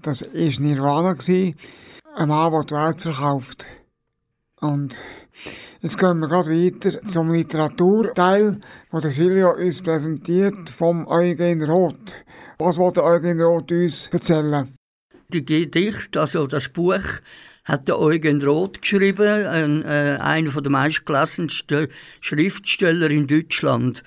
Das 0.00 0.22
war 0.22 0.60
Nirvana. 0.60 1.16
Ein 2.14 2.28
Mann, 2.28 2.52
der 2.52 2.62
die 2.62 2.74
Welt 2.74 3.00
verkauft. 3.02 3.66
Und 4.60 5.00
jetzt 5.80 5.98
gehen 5.98 6.20
wir 6.20 6.28
gerade 6.28 6.50
weiter 6.50 7.02
zum 7.02 7.32
Literaturteil, 7.32 8.60
wo 8.92 9.00
der 9.00 9.10
Silvio 9.10 9.56
uns 9.56 9.82
präsentiert 9.82 10.70
vom 10.70 11.08
Eugen 11.08 11.64
Roth. 11.64 12.24
Was 12.58 12.78
will 12.78 12.92
der 12.92 13.02
Eugen 13.02 13.42
Roth 13.42 13.72
uns 13.72 14.06
erzählen? 14.12 14.72
Die 15.28 15.44
Gedicht, 15.44 16.16
also 16.16 16.46
das 16.46 16.68
Buch, 16.68 17.02
hat 17.64 17.88
der 17.88 17.98
Eugen 17.98 18.40
Roth 18.40 18.80
geschrieben, 18.80 19.46
ein, 19.46 19.82
äh, 19.82 20.18
einer 20.20 20.62
der 20.62 20.70
meistgelassensten 20.70 21.88
Schriftsteller 22.20 23.10
in 23.10 23.26
Deutschland. 23.26 24.04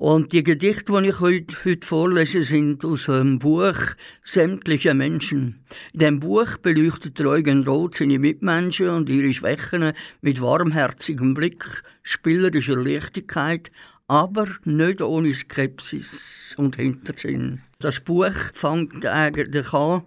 Und 0.00 0.32
die 0.32 0.42
Gedichte, 0.42 0.98
die 0.98 1.08
ich 1.08 1.20
heute, 1.20 1.54
heute 1.62 1.86
vorlese, 1.86 2.40
sind 2.40 2.86
aus 2.86 3.04
dem 3.04 3.38
Buch 3.38 3.76
Sämtliche 4.24 4.94
Menschen. 4.94 5.62
In 5.92 5.98
diesem 5.98 6.20
Buch 6.20 6.56
beleuchtet 6.56 7.20
Eugen 7.20 7.64
Roth 7.64 7.96
seine 7.96 8.18
Mitmenschen 8.18 8.88
und 8.88 9.10
ihre 9.10 9.30
Schwächen 9.30 9.92
mit 10.22 10.40
warmherzigem 10.40 11.34
Blick, 11.34 11.82
spielerischer 12.02 12.82
Leichtigkeit, 12.82 13.70
aber 14.06 14.48
nicht 14.64 15.02
ohne 15.02 15.34
Skepsis 15.34 16.54
und 16.56 16.76
Hintersinn. 16.76 17.60
Das 17.78 18.00
Buch 18.00 18.32
fängt 18.54 19.04
eigentlich 19.04 19.70
an 19.74 20.04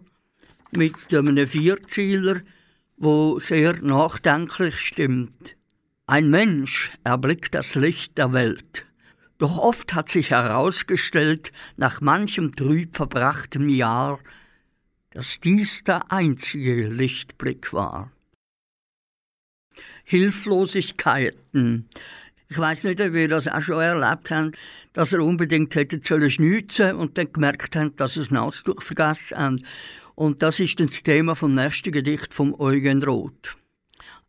mit 0.76 1.14
einem 1.14 1.48
Vierzieler, 1.48 2.42
wo 2.98 3.38
sehr 3.38 3.80
nachdenklich 3.84 4.80
stimmt. 4.80 5.56
Ein 6.08 6.32
Mensch 6.32 6.90
erblickt 7.04 7.54
das 7.54 7.76
Licht 7.76 8.18
der 8.18 8.34
Welt. 8.34 8.88
Doch 9.38 9.58
oft 9.58 9.94
hat 9.94 10.10
sich 10.10 10.32
herausgestellt, 10.32 11.52
nach 11.76 12.02
manchem 12.02 12.56
trüb 12.56 12.96
verbrachtem 12.96 13.68
Jahr, 13.68 14.20
dass 15.12 15.40
dies 15.40 15.84
der 15.84 16.12
einzige 16.12 16.88
Lichtblick 16.88 17.74
war. 17.74 18.12
Hilflosigkeiten. 20.04 21.90
Ich 22.50 22.58
weiß 22.58 22.84
nicht, 22.84 23.02
ob 23.02 23.14
ihr 23.16 23.28
das 23.28 23.48
auch 23.48 23.62
schon 23.62 23.82
erlebt 23.82 24.30
habt, 24.30 24.58
dass 24.94 25.12
ihr 25.12 25.24
unbedingt 25.24 25.74
hättet 25.76 26.06
sollen 26.06 26.30
und 26.96 27.18
dann 27.18 27.34
gemerkt 27.34 27.76
habt, 27.76 28.00
dass 28.00 28.16
ihr 28.16 28.24
das 28.24 28.32
Nasentuch 28.32 28.82
vergessen 28.82 29.38
habt. 29.38 29.60
Und 30.16 30.44
das 30.44 30.60
ist 30.60 30.80
dann 30.80 30.88
das 30.88 31.02
Thema 31.02 31.36
vom 31.36 31.56
nächsten 31.56 31.92
Gedicht 31.92 32.34
vom 32.34 32.54
Eugen 32.60 33.04
Roth. 33.04 33.58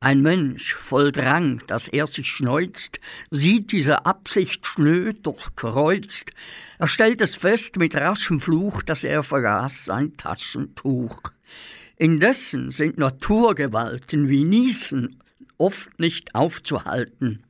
Ein 0.01 0.21
Mensch 0.21 0.75
voll 0.75 1.13
Drang, 1.13 1.63
dass 1.67 1.89
er 1.89 2.07
sich 2.07 2.27
schneuzt, 2.27 3.01
sieht 3.31 3.73
diese 3.73 4.05
Absicht 4.05 4.67
schnöd 4.67 5.25
durchkreuzt. 5.25 6.31
Er 6.79 6.87
stellt 6.87 7.21
es 7.21 7.37
fest 7.37 7.77
mit 7.77 7.95
raschem 7.95 8.41
Fluch, 8.41 8.83
dass 8.83 9.05
er 9.05 9.23
vergaß 9.23 9.87
sein 9.87 10.17
Taschentuch. 10.17 11.21
Indessen 11.97 12.71
sind 12.71 12.99
Naturgewalten 12.99 14.29
wie 14.29 14.45
Niesen 14.45 15.21
oft 15.59 15.99
nicht 15.99 16.35
aufzuhalten. 16.35 17.45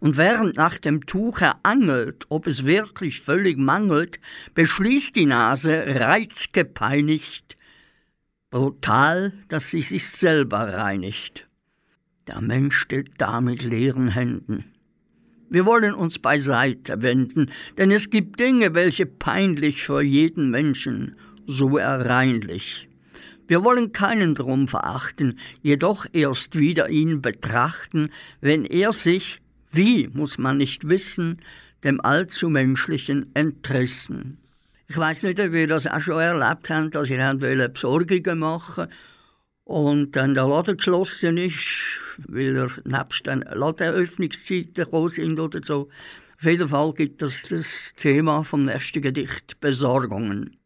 Und 0.00 0.16
während 0.16 0.56
nach 0.56 0.78
dem 0.78 1.04
Tuch 1.06 1.40
er 1.40 1.60
angelt, 1.62 2.26
ob 2.28 2.46
es 2.46 2.64
wirklich 2.64 3.20
völlig 3.20 3.58
mangelt, 3.58 4.20
beschließt 4.54 5.14
die 5.16 5.26
Nase, 5.26 5.84
reizgepeinigt, 6.00 7.56
brutal, 8.50 9.32
dass 9.48 9.70
sie 9.70 9.82
sich 9.82 10.08
selber 10.08 10.72
reinigt. 10.72 11.45
Der 12.26 12.40
Mensch 12.40 12.76
steht 12.76 13.10
da 13.18 13.40
mit 13.40 13.62
leeren 13.62 14.08
Händen. 14.08 14.64
Wir 15.48 15.64
wollen 15.64 15.94
uns 15.94 16.18
beiseite 16.18 17.00
wenden, 17.02 17.52
denn 17.78 17.92
es 17.92 18.10
gibt 18.10 18.40
Dinge, 18.40 18.74
welche 18.74 19.06
peinlich 19.06 19.84
für 19.84 20.02
jeden 20.02 20.50
Menschen, 20.50 21.14
so 21.46 21.78
er 21.78 22.04
reinlich. 22.04 22.88
Wir 23.46 23.62
wollen 23.62 23.92
keinen 23.92 24.34
drum 24.34 24.66
verachten, 24.66 25.38
jedoch 25.62 26.04
erst 26.12 26.58
wieder 26.58 26.90
ihn 26.90 27.22
betrachten, 27.22 28.10
wenn 28.40 28.64
er 28.64 28.92
sich, 28.92 29.40
wie 29.70 30.08
muss 30.08 30.36
man 30.36 30.56
nicht 30.56 30.88
wissen, 30.88 31.38
dem 31.84 32.00
allzu 32.00 32.50
menschlichen 32.50 33.30
entrissen. 33.34 34.38
Ich 34.88 34.96
weiß 34.96 35.22
nicht, 35.22 35.38
ob 35.38 35.52
ihr 35.52 35.68
das 35.68 35.86
auch 35.86 36.00
schon 36.00 36.18
erlebt 36.18 36.70
habt, 36.70 36.96
dass 36.96 37.08
ihr 37.08 37.24
habt 37.24 37.42
wollt 37.42 37.72
Besorgungen 37.72 38.40
machen 38.40 38.88
und 39.66 40.14
dann 40.14 40.34
der 40.34 40.46
Laden 40.46 40.76
geschlossen 40.76 41.36
ist, 41.36 42.00
weil 42.28 42.56
er 42.56 42.70
nebst 42.84 43.26
den 43.26 43.40
Ladenöffnungszeiten 43.40 44.74
gekommen 44.74 45.08
sind 45.08 45.40
oder 45.40 45.60
so. 45.62 45.88
Auf 46.38 46.44
jeden 46.44 46.68
Fall 46.68 46.94
gibt 46.94 47.20
es 47.20 47.42
das 47.42 47.92
Thema 47.96 48.44
vom 48.44 48.64
nächsten 48.64 49.02
Gedicht 49.02 49.60
Besorgungen. 49.60 50.56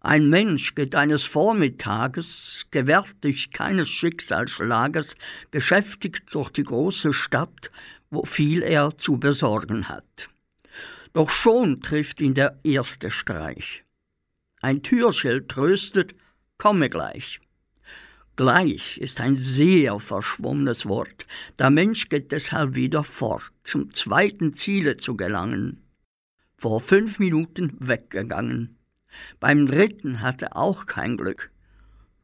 Ein 0.00 0.30
Mensch 0.30 0.74
geht 0.74 0.94
eines 0.94 1.24
Vormittages, 1.24 2.66
gewärtig 2.70 3.50
keines 3.50 3.90
Schicksalsschlages, 3.90 5.16
geschäftigt 5.50 6.32
durch 6.32 6.48
die 6.48 6.64
große 6.64 7.12
Stadt, 7.12 7.70
wo 8.08 8.24
viel 8.24 8.62
er 8.62 8.96
zu 8.96 9.18
besorgen 9.18 9.90
hat. 9.90 10.30
Doch 11.12 11.28
schon 11.28 11.82
trifft 11.82 12.22
ihn 12.22 12.32
der 12.32 12.58
erste 12.64 13.10
Streich. 13.10 13.84
Ein 14.62 14.82
Türschild 14.82 15.50
tröstet, 15.50 16.14
komme 16.56 16.88
gleich. 16.88 17.40
Gleich 18.36 18.98
ist 18.98 19.22
ein 19.22 19.34
sehr 19.34 19.98
verschwommenes 19.98 20.84
Wort. 20.84 21.26
Der 21.58 21.70
Mensch 21.70 22.10
geht 22.10 22.32
deshalb 22.32 22.74
wieder 22.74 23.02
fort, 23.02 23.50
zum 23.64 23.92
zweiten 23.94 24.52
Ziele 24.52 24.98
zu 24.98 25.16
gelangen. 25.16 25.82
Vor 26.58 26.82
fünf 26.82 27.18
Minuten 27.18 27.76
weggegangen. 27.80 28.76
Beim 29.40 29.66
dritten 29.66 30.20
hatte 30.20 30.54
auch 30.54 30.84
kein 30.84 31.16
Glück. 31.16 31.50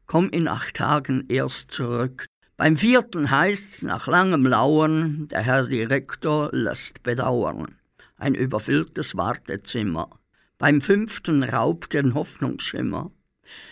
Komm 0.05 0.29
in 0.29 0.47
acht 0.47 0.75
Tagen 0.75 1.25
erst 1.29 1.71
zurück. 1.71 2.27
Beim 2.57 2.77
vierten 2.77 3.31
heißt's 3.31 3.81
nach 3.81 4.05
langem 4.05 4.45
Lauern, 4.45 5.27
der 5.29 5.41
Herr 5.41 5.67
Direktor 5.67 6.49
lässt 6.51 7.01
bedauern. 7.01 7.79
Ein 8.17 8.35
überfülltes 8.35 9.17
Wartezimmer. 9.17 10.09
Beim 10.59 10.81
fünften 10.81 11.41
raubt 11.41 11.93
den 11.93 12.13
Hoffnungsschimmer. 12.13 13.11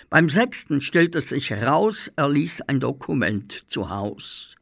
Beim 0.09 0.29
sechsten 0.29 0.81
stellt 0.81 1.15
es 1.15 1.29
sich 1.29 1.49
heraus, 1.49 2.11
er 2.15 2.29
ließ 2.29 2.61
ein 2.61 2.79
Dokument 2.79 3.63
zu 3.67 3.89
Haus. 3.89 4.55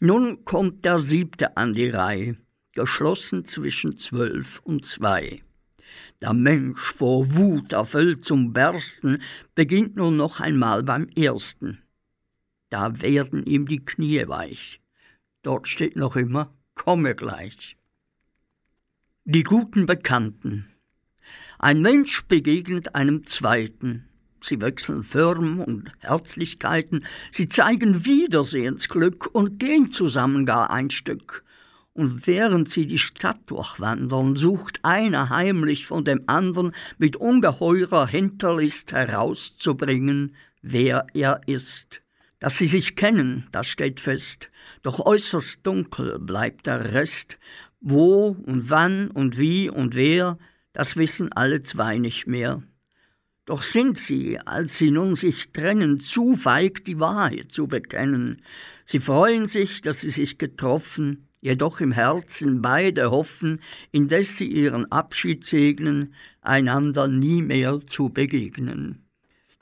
Nun 0.00 0.44
kommt 0.44 0.84
der 0.84 1.00
siebte 1.00 1.56
an 1.56 1.74
die 1.74 1.88
Reihe, 1.88 2.36
geschlossen 2.72 3.44
zwischen 3.44 3.96
zwölf 3.96 4.60
und 4.64 4.86
zwei. 4.86 5.42
Der 6.20 6.32
Mensch 6.32 6.92
vor 6.94 7.34
Wut 7.36 7.72
erfüllt 7.72 8.24
zum 8.24 8.52
Bersten 8.52 9.22
beginnt 9.54 9.96
nun 9.96 10.16
noch 10.16 10.40
einmal 10.40 10.82
beim 10.82 11.08
ersten. 11.08 11.82
Da 12.70 13.00
werden 13.00 13.44
ihm 13.46 13.66
die 13.66 13.84
Knie 13.84 14.28
weich. 14.28 14.80
Dort 15.42 15.68
steht 15.68 15.96
noch 15.96 16.16
immer, 16.16 16.54
komme 16.74 17.14
gleich. 17.14 17.76
Die 19.24 19.42
guten 19.42 19.86
Bekannten. 19.86 20.68
Ein 21.58 21.82
Mensch 21.82 22.24
begegnet 22.24 22.94
einem 22.94 23.26
zweiten. 23.26 24.07
Sie 24.40 24.60
wechseln 24.60 25.04
Firmen 25.04 25.60
und 25.60 25.92
Herzlichkeiten, 25.98 27.04
sie 27.32 27.48
zeigen 27.48 28.04
Wiedersehensglück 28.04 29.28
und 29.32 29.58
gehen 29.58 29.90
zusammen 29.90 30.46
gar 30.46 30.70
ein 30.70 30.90
Stück. 30.90 31.44
Und 31.92 32.28
während 32.28 32.70
sie 32.70 32.86
die 32.86 33.00
Stadt 33.00 33.40
durchwandern, 33.46 34.36
sucht 34.36 34.78
einer 34.84 35.30
heimlich 35.30 35.86
von 35.86 36.04
dem 36.04 36.22
anderen 36.28 36.72
mit 36.96 37.16
ungeheurer 37.16 38.06
Hinterlist 38.06 38.92
herauszubringen, 38.92 40.36
wer 40.62 41.06
er 41.14 41.40
ist. 41.46 42.02
Dass 42.38 42.56
sie 42.56 42.68
sich 42.68 42.94
kennen, 42.94 43.48
das 43.50 43.66
steht 43.66 43.98
fest, 43.98 44.50
doch 44.82 45.00
äußerst 45.00 45.66
dunkel 45.66 46.20
bleibt 46.20 46.68
der 46.68 46.92
Rest, 46.92 47.36
wo 47.80 48.28
und 48.28 48.70
wann 48.70 49.10
und 49.10 49.36
wie 49.36 49.68
und 49.68 49.96
wer, 49.96 50.38
das 50.72 50.96
wissen 50.96 51.32
alle 51.32 51.62
zwei 51.62 51.98
nicht 51.98 52.28
mehr. 52.28 52.62
Doch 53.48 53.62
sind 53.62 53.96
sie, 53.96 54.38
als 54.38 54.76
sie 54.76 54.90
nun 54.90 55.16
sich 55.16 55.52
trennen, 55.52 56.00
zu 56.00 56.36
feig, 56.36 56.84
die 56.84 57.00
Wahrheit 57.00 57.50
zu 57.50 57.66
bekennen. 57.66 58.42
Sie 58.84 58.98
freuen 58.98 59.48
sich, 59.48 59.80
dass 59.80 60.02
sie 60.02 60.10
sich 60.10 60.36
getroffen, 60.36 61.28
jedoch 61.40 61.80
im 61.80 61.92
Herzen 61.92 62.60
beide 62.60 63.10
hoffen, 63.10 63.60
indes 63.90 64.36
sie 64.36 64.48
ihren 64.48 64.92
Abschied 64.92 65.46
segnen, 65.46 66.12
einander 66.42 67.08
nie 67.08 67.40
mehr 67.40 67.80
zu 67.80 68.10
begegnen. 68.10 69.06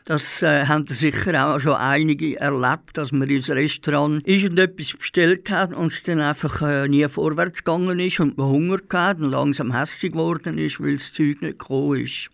Das 0.05 0.43
äh, 0.43 0.67
haben 0.67 0.89
sicher 0.89 1.55
auch 1.55 1.61
schon 1.61 1.75
einige 1.75 2.41
erlebt, 2.41 2.99
dass 2.99 3.13
man 3.13 3.31
ins 3.31 3.51
Restaurant 3.51 4.27
irgendetwas 4.27 4.95
bestellt 4.95 5.49
hat 5.49 5.73
und 5.73 5.93
es 5.93 6.03
dann 6.03 6.19
einfach 6.19 6.61
äh, 6.63 6.89
nie 6.89 7.07
vorwärts 7.07 7.63
gegangen 7.63 8.01
ist 8.01 8.19
und 8.19 8.37
man 8.37 8.49
Hunger 8.49 8.79
gehabt 8.79 9.21
und 9.21 9.31
langsam 9.31 9.73
hässlich 9.73 10.11
geworden 10.11 10.59
ist, 10.59 10.81
weil 10.81 10.95
das 10.95 11.13
Zeug 11.13 11.41
nicht 11.41 11.61
gekommen 11.61 12.01
ist. 12.01 12.31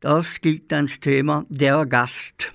Das 0.00 0.42
gilt 0.42 0.70
das 0.70 1.00
Thema 1.00 1.46
der 1.48 1.86
Gast. 1.86 2.52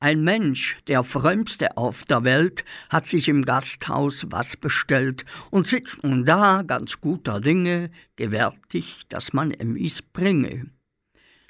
Ein 0.00 0.24
Mensch, 0.24 0.78
der 0.88 1.04
frömmste 1.04 1.76
auf 1.76 2.04
der 2.04 2.24
Welt, 2.24 2.64
hat 2.88 3.06
sich 3.06 3.28
im 3.28 3.44
Gasthaus 3.44 4.26
was 4.30 4.56
bestellt 4.56 5.24
und 5.50 5.68
sitzt 5.68 6.02
nun 6.02 6.24
da 6.24 6.62
ganz 6.62 7.00
guter 7.00 7.40
Dinge, 7.40 7.90
gewärtig, 8.16 9.02
dass 9.08 9.32
man 9.32 9.52
ihm 9.52 9.76
is 9.76 10.02
bringe. 10.02 10.70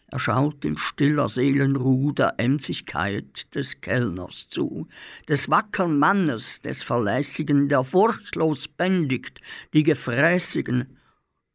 Er 0.08 0.18
schaut 0.18 0.64
in 0.64 0.76
stiller 0.76 1.28
Seelenruh 1.28 2.12
der 2.12 2.34
Emsigkeit 2.38 3.54
des 3.54 3.80
Kellners 3.80 4.48
zu, 4.48 4.88
des 5.28 5.48
wackern 5.48 5.98
Mannes, 5.98 6.60
des 6.60 6.82
Verlässigen, 6.82 7.68
der 7.68 7.84
furchtlos 7.84 8.66
bändigt 8.66 9.40
die 9.72 9.84
Gefräßigen. 9.84 10.98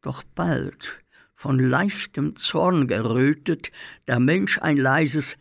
Doch 0.00 0.22
bald, 0.34 1.04
von 1.36 1.60
leichtem 1.60 2.34
Zorn 2.34 2.88
gerötet, 2.88 3.70
der 4.08 4.18
Mensch 4.18 4.58
ein 4.58 4.76
leises 4.76 5.38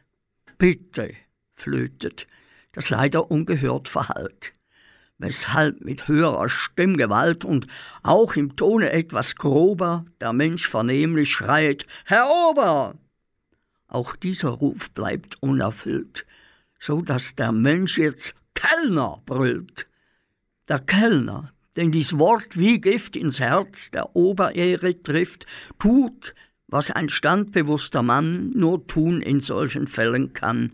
Bitte 0.60 1.12
flötet, 1.56 2.28
das 2.74 2.92
leider 2.92 3.32
ungehört 3.32 3.90
verhallt 3.90 4.54
weshalb 5.18 5.82
mit 5.82 6.08
höherer 6.08 6.50
Stimmgewalt 6.50 7.46
und 7.46 7.68
auch 8.04 8.36
im 8.36 8.56
Tone 8.56 8.92
etwas 8.92 9.36
grober 9.36 10.06
der 10.20 10.34
Mensch 10.34 10.68
vernehmlich 10.68 11.32
schreit 11.32 11.86
Herr 12.06 12.28
Ober. 12.30 12.96
Auch 13.88 14.16
dieser 14.16 14.50
Ruf 14.50 14.92
bleibt 14.92 15.42
unerfüllt, 15.42 16.26
so 16.80 17.02
dass 17.02 17.36
der 17.36 17.52
Mensch 17.52 17.98
jetzt 17.98 18.36
Kellner 18.54 19.22
brüllt. 19.26 19.88
Der 20.68 20.80
Kellner, 20.80 21.52
den 21.76 21.92
dies 21.92 22.18
Wort 22.18 22.58
wie 22.58 22.80
Gift 22.80 23.16
ins 23.16 23.40
Herz 23.40 23.92
der 23.92 24.16
Oberehre 24.16 25.02
trifft, 25.02 25.46
tut, 25.80 26.34
was 26.68 26.92
ein 26.92 27.10
standbewusster 27.10 28.02
Mann 28.02 28.52
nur 28.52 28.88
tun 28.88 29.22
in 29.22 29.40
solchen 29.40 29.88
Fällen 29.88 30.34
kann. 30.34 30.74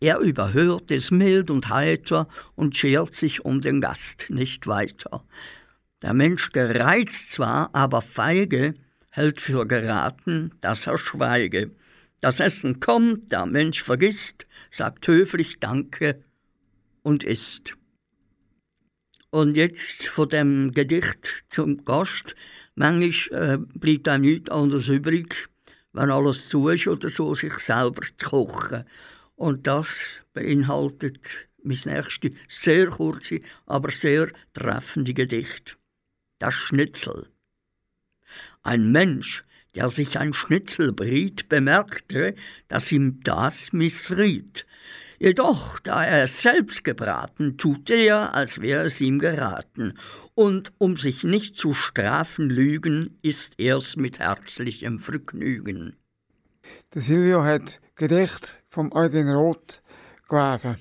Er 0.00 0.20
überhört 0.20 0.90
es 0.90 1.10
mild 1.10 1.50
und 1.50 1.68
heiter 1.68 2.28
und 2.54 2.76
schert 2.76 3.14
sich 3.14 3.44
um 3.44 3.60
den 3.60 3.80
Gast 3.80 4.30
nicht 4.30 4.66
weiter. 4.66 5.24
Der 6.02 6.14
Mensch 6.14 6.52
gereizt 6.52 7.32
zwar, 7.32 7.74
aber 7.74 8.00
feige, 8.00 8.74
hält 9.10 9.40
für 9.40 9.66
geraten, 9.66 10.52
dass 10.60 10.86
er 10.86 10.98
schweige. 10.98 11.72
Das 12.20 12.40
Essen 12.40 12.78
kommt, 12.78 13.32
der 13.32 13.46
Mensch 13.46 13.82
vergisst, 13.82 14.46
sagt 14.70 15.06
höflich 15.08 15.58
Danke 15.58 16.22
und 17.02 17.24
isst. 17.24 17.77
Und 19.30 19.56
jetzt 19.56 20.06
von 20.08 20.28
dem 20.28 20.72
Gedicht 20.72 21.44
zum 21.50 21.84
Gast, 21.84 22.34
manchmal 22.74 23.54
äh, 23.54 23.58
bleibt 23.58 24.08
einem 24.08 24.24
nichts 24.24 24.50
anderes 24.50 24.88
übrig, 24.88 25.48
wenn 25.92 26.10
alles 26.10 26.48
zu 26.48 26.68
ist 26.68 26.88
oder 26.88 27.10
so, 27.10 27.34
sich 27.34 27.58
selber 27.58 28.02
zu 28.16 28.28
kochen. 28.28 28.84
Und 29.36 29.66
das 29.66 30.20
beinhaltet 30.32 31.48
mein 31.62 31.78
nächstes 31.84 32.32
sehr 32.48 32.86
kurze, 32.86 33.40
aber 33.66 33.90
sehr 33.90 34.30
treffende 34.54 35.12
Gedicht. 35.12 35.76
Das 36.38 36.54
Schnitzel. 36.54 37.28
Ein 38.62 38.92
Mensch 38.92 39.44
der 39.74 39.88
sich 39.88 40.18
ein 40.18 40.34
Schnitzel 40.34 40.92
briet, 40.92 41.48
bemerkte, 41.48 42.34
dass 42.66 42.90
ihm 42.90 43.20
das 43.22 43.72
missriet. 43.72 44.66
Jedoch, 45.18 45.80
da 45.80 46.04
er 46.04 46.24
es 46.24 46.42
selbst 46.42 46.84
gebraten, 46.84 47.56
tut 47.58 47.90
er, 47.90 48.34
als 48.34 48.60
wäre 48.60 48.84
es 48.84 49.00
ihm 49.00 49.18
geraten, 49.18 49.94
und 50.34 50.72
um 50.78 50.96
sich 50.96 51.24
nicht 51.24 51.56
zu 51.56 51.74
strafen 51.74 52.48
lügen, 52.48 53.18
ist 53.22 53.58
er's 53.58 53.96
mit 53.96 54.20
herzlichem 54.20 55.00
Vergnügen. 55.00 55.96
Der 56.94 57.02
Silvio 57.02 57.42
hat 57.42 57.80
Gedicht 57.96 58.60
vom 58.68 58.92
Eugen 58.92 59.28
Roth 59.28 59.82
gelesen. 60.28 60.76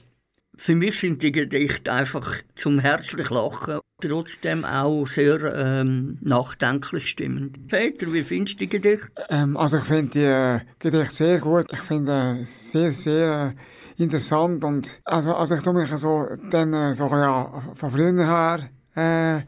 Für 0.55 0.75
mich 0.75 0.99
sind 0.99 1.21
die 1.23 1.31
Gedichte 1.31 1.91
einfach 1.91 2.35
zum 2.55 2.79
herzlich 2.79 3.29
Lachen, 3.29 3.79
trotzdem 4.01 4.65
auch 4.65 5.05
sehr 5.05 5.53
ähm, 5.55 6.17
nachdenklich 6.21 7.09
stimmend. 7.09 7.67
Peter, 7.67 8.11
wie 8.11 8.23
findest 8.23 8.55
du 8.55 8.65
die 8.65 8.69
Gedichte? 8.69 9.11
Ähm, 9.29 9.55
also 9.55 9.77
ich 9.77 9.83
finde 9.83 10.11
die 10.11 10.25
äh, 10.25 10.59
Gedichte 10.79 11.13
sehr 11.13 11.39
gut. 11.39 11.67
Ich 11.71 11.79
finde 11.79 12.39
äh, 12.41 12.43
sehr, 12.43 12.91
sehr 12.91 13.55
äh, 13.55 13.76
interessant 13.97 14.63
und 14.63 15.01
also, 15.03 15.35
also 15.35 15.55
ich 15.55 15.63
tue 15.63 15.73
mich 15.73 15.89
so, 15.89 16.27
dann, 16.49 16.73
äh, 16.73 16.93
so 16.93 17.07
ja, 17.07 17.63
von 17.75 17.89
früher 17.89 18.25
her 18.25 18.69
äh, 18.95 19.41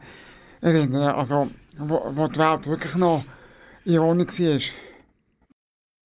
erinnern, 0.66 1.14
also 1.14 1.48
wo, 1.78 2.12
wo 2.14 2.28
die 2.28 2.38
Welt 2.38 2.66
wirklich 2.66 2.96
noch 2.96 3.24
in 3.84 3.98
Ordnung 3.98 4.26
war. 4.26 4.60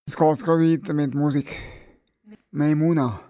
Jetzt 0.07 0.18
geht 0.18 0.32
es 0.32 0.47
weiter 0.47 0.92
mit 0.92 1.14
Musik. 1.14 1.57
Maimuna. 2.51 3.20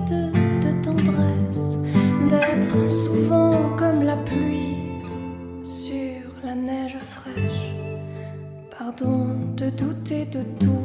De 0.00 0.82
tendresse, 0.82 1.76
d'être 2.30 2.88
souvent 2.88 3.76
comme 3.76 4.02
la 4.02 4.16
pluie 4.16 4.76
sur 5.62 6.22
la 6.44 6.54
neige 6.54 6.96
fraîche. 6.98 7.74
Pardon 8.78 9.26
de 9.54 9.68
douter 9.68 10.24
de 10.26 10.42
tout, 10.58 10.81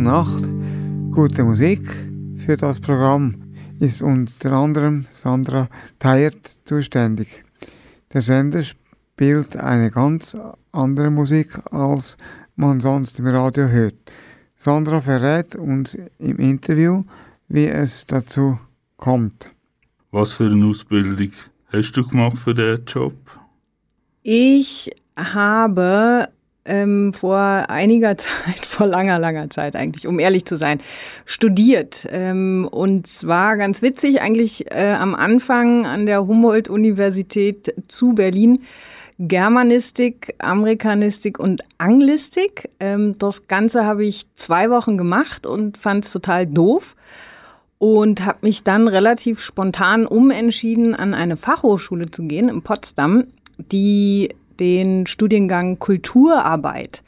und 0.00 0.04
Nacht 0.04 0.48
gute 1.10 1.44
Musik. 1.44 1.82
Für 2.38 2.56
das 2.56 2.80
Programm 2.80 3.52
ist 3.80 4.00
unter 4.00 4.52
anderem 4.52 5.04
Sandra 5.10 5.68
Theiert 5.98 6.46
zuständig. 6.64 7.44
Der 8.10 8.22
Sender 8.22 8.62
spielt 8.62 9.58
eine 9.58 9.90
ganz 9.90 10.34
andere 10.72 11.10
Musik, 11.10 11.48
als 11.70 12.16
man 12.56 12.80
sonst 12.80 13.18
im 13.18 13.26
Radio 13.26 13.68
hört. 13.68 14.12
Sandra 14.56 15.02
verrät 15.02 15.54
uns 15.56 15.98
im 16.18 16.38
Interview, 16.38 17.04
wie 17.48 17.66
es 17.66 18.06
dazu 18.06 18.58
kommt. 18.96 19.50
Was 20.12 20.32
für 20.32 20.46
eine 20.46 20.64
Ausbildung 20.64 21.32
hast 21.72 21.92
du 21.92 22.06
gemacht 22.08 22.38
für 22.38 22.54
diesen 22.54 22.86
Job? 22.86 23.16
Ich 24.22 24.90
habe 25.14 26.30
ähm, 26.70 27.12
vor 27.12 27.38
einiger 27.38 28.16
Zeit, 28.16 28.64
vor 28.64 28.86
langer, 28.86 29.18
langer 29.18 29.50
Zeit 29.50 29.76
eigentlich, 29.76 30.06
um 30.06 30.18
ehrlich 30.18 30.46
zu 30.46 30.56
sein, 30.56 30.80
studiert. 31.26 32.06
Ähm, 32.10 32.66
und 32.70 33.06
zwar 33.06 33.56
ganz 33.56 33.82
witzig, 33.82 34.22
eigentlich 34.22 34.70
äh, 34.70 34.94
am 34.98 35.14
Anfang 35.14 35.86
an 35.86 36.06
der 36.06 36.26
Humboldt-Universität 36.26 37.74
zu 37.88 38.14
Berlin. 38.14 38.60
Germanistik, 39.22 40.34
Amerikanistik 40.38 41.38
und 41.38 41.62
Anglistik. 41.76 42.70
Ähm, 42.80 43.16
das 43.18 43.48
Ganze 43.48 43.84
habe 43.84 44.06
ich 44.06 44.24
zwei 44.36 44.70
Wochen 44.70 44.96
gemacht 44.96 45.44
und 45.44 45.76
fand 45.76 46.06
es 46.06 46.12
total 46.12 46.46
doof 46.46 46.96
und 47.76 48.24
habe 48.24 48.38
mich 48.42 48.62
dann 48.62 48.88
relativ 48.88 49.42
spontan 49.42 50.06
umentschieden, 50.06 50.94
an 50.94 51.12
eine 51.12 51.36
Fachhochschule 51.36 52.10
zu 52.10 52.22
gehen 52.22 52.48
in 52.48 52.62
Potsdam, 52.62 53.24
die 53.58 54.30
den 54.60 55.06
Studiengang 55.06 55.78
Kulturarbeit 55.78 57.02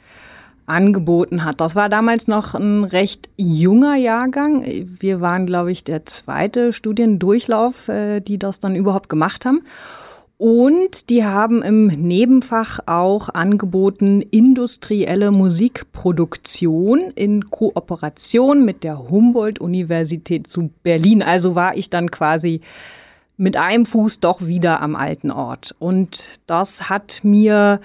angeboten 0.65 1.43
hat. 1.43 1.61
Das 1.61 1.75
war 1.75 1.89
damals 1.89 2.27
noch 2.27 2.53
ein 2.55 2.83
recht 2.83 3.29
junger 3.37 3.95
Jahrgang. 3.95 4.65
Wir 4.99 5.21
waren, 5.21 5.45
glaube 5.45 5.71
ich, 5.71 5.83
der 5.83 6.05
zweite 6.05 6.73
Studiendurchlauf, 6.73 7.87
äh, 7.89 8.21
die 8.21 8.37
das 8.37 8.59
dann 8.59 8.75
überhaupt 8.75 9.09
gemacht 9.09 9.45
haben. 9.45 9.61
Und 10.37 11.09
die 11.09 11.23
haben 11.23 11.61
im 11.61 11.87
Nebenfach 11.87 12.79
auch 12.85 13.29
angeboten 13.29 14.21
industrielle 14.21 15.31
Musikproduktion 15.31 17.11
in 17.15 17.49
Kooperation 17.49 18.65
mit 18.65 18.83
der 18.83 19.09
Humboldt-Universität 19.09 20.47
zu 20.47 20.69
Berlin. 20.81 21.23
Also 21.23 21.55
war 21.55 21.77
ich 21.77 21.89
dann 21.89 22.11
quasi 22.11 22.61
mit 23.37 23.57
einem 23.57 23.85
Fuß 23.85 24.19
doch 24.19 24.45
wieder 24.45 24.81
am 24.81 24.95
alten 24.95 25.31
Ort. 25.31 25.75
Und 25.79 26.29
das 26.45 26.89
hat 26.89 27.21
mir 27.23 27.79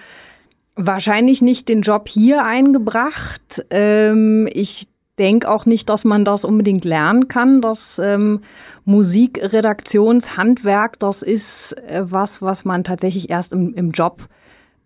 wahrscheinlich 0.76 1.42
nicht 1.42 1.68
den 1.68 1.82
Job 1.82 2.08
hier 2.08 2.44
eingebracht. 2.44 3.64
Ähm, 3.70 4.48
ich 4.52 4.88
denke 5.18 5.50
auch 5.50 5.66
nicht, 5.66 5.88
dass 5.88 6.04
man 6.04 6.24
das 6.24 6.44
unbedingt 6.44 6.84
lernen 6.84 7.28
kann. 7.28 7.60
Das 7.60 7.98
ähm, 7.98 8.40
Musikredaktionshandwerk, 8.84 10.98
das 10.98 11.22
ist 11.22 11.72
äh, 11.72 12.02
was, 12.04 12.42
was 12.42 12.64
man 12.64 12.84
tatsächlich 12.84 13.30
erst 13.30 13.52
im, 13.52 13.74
im 13.74 13.90
Job 13.90 14.28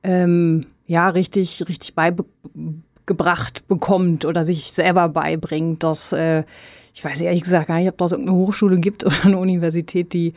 ähm, 0.02 0.62
ja 0.86 1.10
richtig, 1.10 1.64
richtig 1.68 1.94
beigebracht 1.94 3.68
bekommt 3.68 4.24
oder 4.24 4.44
sich 4.44 4.72
selber 4.72 5.08
beibringt. 5.08 5.82
Das, 5.82 6.12
äh, 6.12 6.44
ich 6.92 7.04
weiß 7.04 7.20
ehrlich 7.20 7.42
gesagt 7.42 7.68
gar 7.68 7.78
nicht, 7.78 7.88
ob 7.88 7.98
das 7.98 8.12
irgendeine 8.12 8.38
Hochschule 8.38 8.78
gibt 8.78 9.04
oder 9.06 9.24
eine 9.24 9.38
Universität, 9.38 10.12
die 10.12 10.34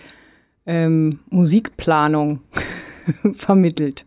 ähm, 0.66 1.20
Musikplanung 1.30 2.42
vermittelt. 3.38 4.06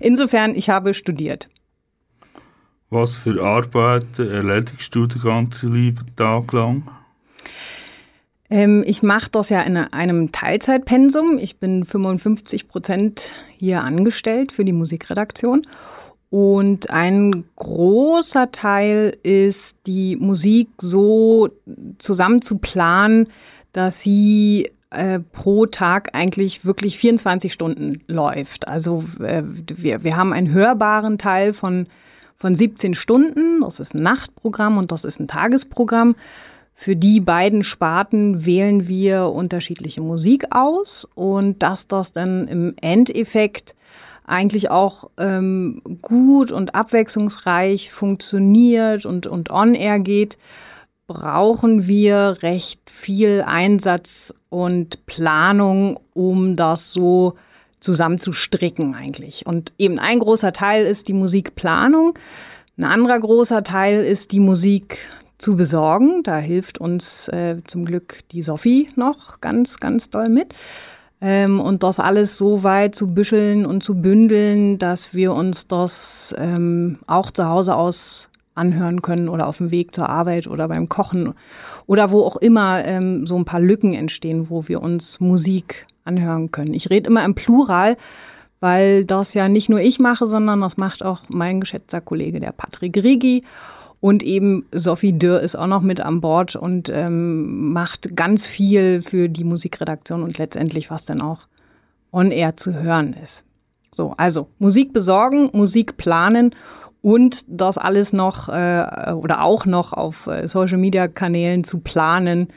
Insofern, 0.00 0.54
ich 0.54 0.70
habe 0.70 0.94
studiert. 0.94 1.48
Was 2.90 3.16
für 3.16 3.42
Arbeiten 3.42 4.30
erledigst 4.30 4.94
du 4.94 5.06
den 5.06 5.20
ganzen 5.20 5.74
lieben 5.74 6.06
Tag 6.16 6.52
lang? 6.52 6.88
Ähm, 8.50 8.82
ich 8.86 9.02
mache 9.02 9.30
das 9.30 9.50
ja 9.50 9.60
in 9.60 9.76
einem 9.76 10.32
Teilzeitpensum. 10.32 11.38
Ich 11.38 11.58
bin 11.58 11.84
55 11.84 12.66
Prozent 12.68 13.30
hier 13.58 13.84
angestellt 13.84 14.52
für 14.52 14.64
die 14.64 14.72
Musikredaktion. 14.72 15.66
Und 16.30 16.90
ein 16.90 17.44
großer 17.56 18.52
Teil 18.52 19.16
ist, 19.22 19.78
die 19.86 20.16
Musik 20.16 20.68
so 20.78 21.48
zusammen 21.98 22.42
zu 22.42 22.58
planen, 22.58 23.28
dass 23.72 24.02
sie 24.02 24.70
äh, 24.90 25.20
pro 25.20 25.66
Tag 25.66 26.14
eigentlich 26.14 26.64
wirklich 26.64 26.98
24 26.98 27.52
Stunden 27.52 28.02
läuft. 28.08 28.68
Also 28.68 29.04
äh, 29.20 29.42
wir, 29.44 30.04
wir 30.04 30.16
haben 30.16 30.32
einen 30.32 30.50
hörbaren 30.50 31.18
Teil 31.18 31.54
von, 31.54 31.86
von 32.36 32.54
17 32.54 32.94
Stunden. 32.94 33.60
Das 33.60 33.80
ist 33.80 33.94
ein 33.94 34.02
Nachtprogramm 34.02 34.76
und 34.76 34.92
das 34.92 35.04
ist 35.04 35.20
ein 35.20 35.28
Tagesprogramm. 35.28 36.14
Für 36.74 36.94
die 36.94 37.20
beiden 37.20 37.64
Sparten 37.64 38.46
wählen 38.46 38.86
wir 38.86 39.30
unterschiedliche 39.30 40.00
Musik 40.00 40.46
aus 40.50 41.08
und 41.14 41.62
dass 41.62 41.88
das 41.88 42.12
dann 42.12 42.46
im 42.46 42.74
Endeffekt 42.80 43.74
eigentlich 44.28 44.70
auch 44.70 45.10
ähm, 45.18 45.82
gut 46.02 46.52
und 46.52 46.74
abwechslungsreich 46.74 47.92
funktioniert 47.92 49.06
und, 49.06 49.26
und 49.26 49.50
on-air 49.50 49.98
geht, 49.98 50.38
brauchen 51.06 51.86
wir 51.86 52.38
recht 52.42 52.90
viel 52.90 53.42
Einsatz 53.46 54.34
und 54.50 55.06
Planung, 55.06 55.98
um 56.12 56.54
das 56.54 56.92
so 56.92 57.34
zusammenzustricken 57.80 58.94
eigentlich. 58.94 59.46
Und 59.46 59.72
eben 59.78 59.98
ein 59.98 60.18
großer 60.18 60.52
Teil 60.52 60.84
ist 60.84 61.08
die 61.08 61.14
Musikplanung. 61.14 62.18
Ein 62.76 62.84
anderer 62.84 63.18
großer 63.18 63.62
Teil 63.62 64.04
ist 64.04 64.32
die 64.32 64.40
Musik 64.40 64.98
zu 65.38 65.56
besorgen. 65.56 66.22
Da 66.22 66.36
hilft 66.38 66.78
uns 66.78 67.28
äh, 67.28 67.56
zum 67.66 67.84
Glück 67.84 68.20
die 68.32 68.42
Sophie 68.42 68.90
noch 68.96 69.40
ganz, 69.40 69.78
ganz 69.78 70.10
doll 70.10 70.28
mit. 70.28 70.54
Ähm, 71.20 71.60
und 71.60 71.82
das 71.82 71.98
alles 71.98 72.38
so 72.38 72.62
weit 72.62 72.94
zu 72.94 73.08
büscheln 73.08 73.66
und 73.66 73.82
zu 73.82 73.96
bündeln, 73.96 74.78
dass 74.78 75.14
wir 75.14 75.32
uns 75.32 75.66
das 75.66 76.34
ähm, 76.38 76.98
auch 77.06 77.30
zu 77.30 77.46
Hause 77.46 77.74
aus 77.74 78.30
anhören 78.54 79.02
können 79.02 79.28
oder 79.28 79.46
auf 79.46 79.58
dem 79.58 79.70
Weg 79.70 79.94
zur 79.94 80.08
Arbeit 80.08 80.46
oder 80.46 80.68
beim 80.68 80.88
Kochen 80.88 81.34
oder 81.86 82.10
wo 82.10 82.22
auch 82.22 82.36
immer 82.36 82.84
ähm, 82.84 83.26
so 83.26 83.36
ein 83.36 83.44
paar 83.44 83.60
Lücken 83.60 83.94
entstehen, 83.94 84.50
wo 84.50 84.68
wir 84.68 84.82
uns 84.82 85.20
Musik 85.20 85.86
anhören 86.04 86.50
können. 86.50 86.74
Ich 86.74 86.90
rede 86.90 87.08
immer 87.08 87.24
im 87.24 87.34
Plural, 87.34 87.96
weil 88.60 89.04
das 89.04 89.34
ja 89.34 89.48
nicht 89.48 89.68
nur 89.68 89.80
ich 89.80 90.00
mache, 90.00 90.26
sondern 90.26 90.60
das 90.60 90.76
macht 90.76 91.04
auch 91.04 91.20
mein 91.28 91.60
geschätzter 91.60 92.00
Kollege, 92.00 92.40
der 92.40 92.52
Patrick 92.52 92.96
Rigi. 92.96 93.44
Und 94.00 94.22
eben 94.22 94.66
Sophie 94.72 95.12
Dürr 95.12 95.40
ist 95.40 95.56
auch 95.56 95.66
noch 95.66 95.82
mit 95.82 96.00
an 96.00 96.20
Bord 96.20 96.54
und 96.54 96.88
ähm, 96.88 97.72
macht 97.72 98.14
ganz 98.14 98.46
viel 98.46 99.02
für 99.02 99.28
die 99.28 99.44
Musikredaktion 99.44 100.22
und 100.22 100.38
letztendlich, 100.38 100.90
was 100.90 101.04
dann 101.04 101.20
auch 101.20 101.48
on 102.12 102.30
air 102.30 102.56
zu 102.56 102.74
hören 102.74 103.14
ist. 103.20 103.44
So, 103.90 104.14
also 104.16 104.48
Musik 104.58 104.92
besorgen, 104.92 105.50
Musik 105.52 105.96
planen 105.96 106.54
und 107.02 107.44
das 107.48 107.78
alles 107.78 108.12
noch 108.12 108.48
äh, 108.48 109.12
oder 109.12 109.42
auch 109.42 109.66
noch 109.66 109.92
auf 109.92 110.28
äh, 110.28 110.46
Social 110.46 110.78
Media 110.78 111.08
Kanälen 111.08 111.64
zu 111.64 111.78
planen. 111.78 112.48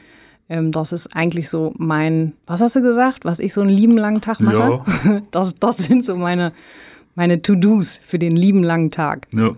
Ähm, 0.48 0.70
das 0.70 0.92
ist 0.92 1.16
eigentlich 1.16 1.48
so 1.48 1.72
mein, 1.76 2.34
was 2.46 2.60
hast 2.60 2.76
du 2.76 2.82
gesagt, 2.82 3.24
was 3.24 3.40
ich 3.40 3.52
so 3.52 3.62
einen 3.62 3.70
lieben 3.70 3.96
langen 3.96 4.20
Tag 4.20 4.40
mache? 4.40 4.80
Ja. 5.04 5.20
Das, 5.32 5.54
das 5.54 5.78
sind 5.78 6.04
so 6.04 6.14
meine, 6.14 6.52
meine 7.14 7.42
To-Dos 7.42 7.98
für 8.02 8.18
den 8.18 8.36
lieben 8.36 8.62
langen 8.62 8.90
Tag. 8.90 9.26
Ja. 9.32 9.56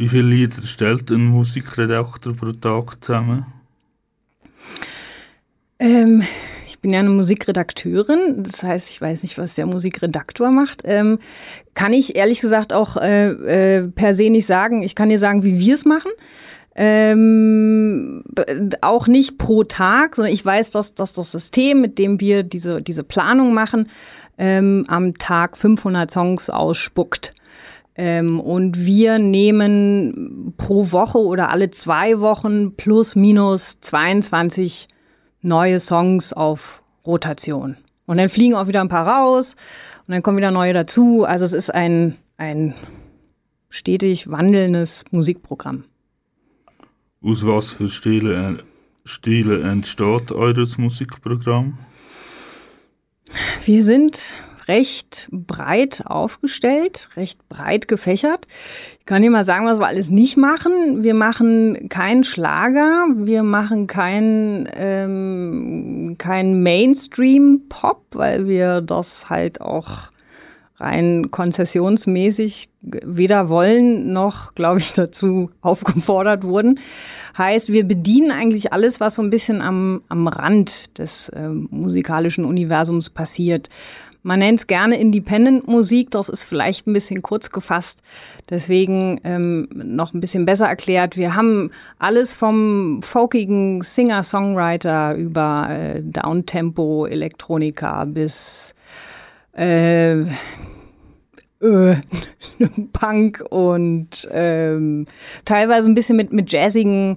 Wie 0.00 0.08
viele 0.08 0.28
Lieder 0.30 0.62
stellt 0.62 1.10
ein 1.10 1.26
Musikredakteur 1.26 2.32
pro 2.32 2.52
Tag 2.52 3.04
zusammen? 3.04 3.44
Ähm, 5.78 6.22
ich 6.66 6.78
bin 6.78 6.94
ja 6.94 7.00
eine 7.00 7.10
Musikredakteurin, 7.10 8.42
das 8.42 8.62
heißt, 8.62 8.88
ich 8.88 8.98
weiß 8.98 9.22
nicht, 9.24 9.36
was 9.36 9.56
der 9.56 9.66
Musikredaktor 9.66 10.52
macht. 10.52 10.80
Ähm, 10.86 11.18
kann 11.74 11.92
ich 11.92 12.16
ehrlich 12.16 12.40
gesagt 12.40 12.72
auch 12.72 12.96
äh, 12.96 13.28
äh, 13.76 13.88
per 13.88 14.14
se 14.14 14.30
nicht 14.30 14.46
sagen. 14.46 14.82
Ich 14.82 14.94
kann 14.94 15.10
dir 15.10 15.18
sagen, 15.18 15.42
wie 15.42 15.58
wir 15.58 15.74
es 15.74 15.84
machen. 15.84 16.12
Ähm, 16.74 18.24
auch 18.80 19.06
nicht 19.06 19.36
pro 19.36 19.64
Tag, 19.64 20.16
sondern 20.16 20.32
ich 20.32 20.42
weiß, 20.42 20.70
dass, 20.70 20.94
dass 20.94 21.12
das 21.12 21.30
System, 21.30 21.82
mit 21.82 21.98
dem 21.98 22.20
wir 22.20 22.42
diese, 22.42 22.80
diese 22.80 23.02
Planung 23.02 23.52
machen, 23.52 23.90
ähm, 24.38 24.86
am 24.88 25.18
Tag 25.18 25.58
500 25.58 26.10
Songs 26.10 26.48
ausspuckt. 26.48 27.34
Ähm, 28.02 28.40
und 28.40 28.86
wir 28.86 29.18
nehmen 29.18 30.54
pro 30.56 30.90
Woche 30.90 31.18
oder 31.18 31.50
alle 31.50 31.70
zwei 31.70 32.18
Wochen 32.20 32.74
plus 32.74 33.14
minus 33.14 33.78
22 33.82 34.88
neue 35.42 35.78
Songs 35.80 36.32
auf 36.32 36.82
Rotation. 37.06 37.76
Und 38.06 38.16
dann 38.16 38.30
fliegen 38.30 38.54
auch 38.54 38.68
wieder 38.68 38.80
ein 38.80 38.88
paar 38.88 39.06
raus 39.06 39.54
und 40.06 40.12
dann 40.12 40.22
kommen 40.22 40.38
wieder 40.38 40.50
neue 40.50 40.72
dazu. 40.72 41.24
Also 41.24 41.44
es 41.44 41.52
ist 41.52 41.74
ein, 41.74 42.16
ein 42.38 42.72
stetig 43.68 44.30
wandelndes 44.30 45.04
Musikprogramm. 45.10 45.84
Aus 47.22 47.46
was 47.46 47.74
für 47.74 47.90
Stile, 47.90 48.64
Stile 49.04 49.60
entsteht 49.60 50.32
eures 50.32 50.78
Musikprogramm? 50.78 51.76
Wir 53.66 53.84
sind 53.84 54.32
recht 54.68 55.28
breit 55.32 56.02
aufgestellt, 56.06 57.08
recht 57.16 57.48
breit 57.48 57.88
gefächert. 57.88 58.46
Ich 58.98 59.06
kann 59.06 59.22
dir 59.22 59.30
mal 59.30 59.44
sagen, 59.44 59.66
was 59.66 59.78
wir 59.78 59.86
alles 59.86 60.08
nicht 60.08 60.36
machen. 60.36 61.02
Wir 61.02 61.14
machen 61.14 61.88
keinen 61.88 62.24
Schlager, 62.24 63.06
wir 63.14 63.42
machen 63.42 63.86
keinen 63.86 64.68
ähm, 64.74 66.16
kein 66.18 66.62
Mainstream-Pop, 66.62 68.02
weil 68.12 68.46
wir 68.46 68.80
das 68.80 69.28
halt 69.30 69.60
auch 69.60 70.10
rein 70.80 71.30
konzessionsmäßig 71.30 72.70
weder 72.80 73.48
wollen 73.48 74.12
noch, 74.12 74.54
glaube 74.54 74.80
ich, 74.80 74.92
dazu 74.94 75.50
aufgefordert 75.60 76.42
wurden. 76.44 76.80
Heißt, 77.36 77.70
wir 77.70 77.86
bedienen 77.86 78.30
eigentlich 78.30 78.72
alles, 78.72 78.98
was 78.98 79.16
so 79.16 79.22
ein 79.22 79.30
bisschen 79.30 79.60
am, 79.62 80.02
am 80.08 80.26
Rand 80.26 80.98
des 80.98 81.28
äh, 81.28 81.48
musikalischen 81.48 82.44
Universums 82.44 83.10
passiert. 83.10 83.68
Man 84.22 84.40
nennt 84.40 84.60
es 84.60 84.66
gerne 84.66 84.98
Independent-Musik, 84.98 86.10
das 86.10 86.28
ist 86.28 86.44
vielleicht 86.44 86.86
ein 86.86 86.92
bisschen 86.92 87.22
kurz 87.22 87.50
gefasst, 87.50 88.02
deswegen 88.50 89.20
ähm, 89.24 89.68
noch 89.72 90.12
ein 90.12 90.20
bisschen 90.20 90.44
besser 90.44 90.66
erklärt. 90.66 91.16
Wir 91.16 91.34
haben 91.34 91.70
alles 91.98 92.34
vom 92.34 93.00
folkigen 93.02 93.82
Singer-Songwriter 93.82 95.14
über 95.14 95.68
äh, 95.70 96.02
Downtempo, 96.02 97.06
Elektronika 97.06 98.04
bis 98.04 98.74
äh, 99.56 100.20
äh, 100.20 100.26
Punk 102.92 103.42
und 103.50 104.28
ähm, 104.30 105.06
teilweise 105.44 105.88
ein 105.88 105.94
bisschen 105.94 106.16
mit, 106.16 106.32
mit 106.32 106.52
jazzigen 106.52 107.16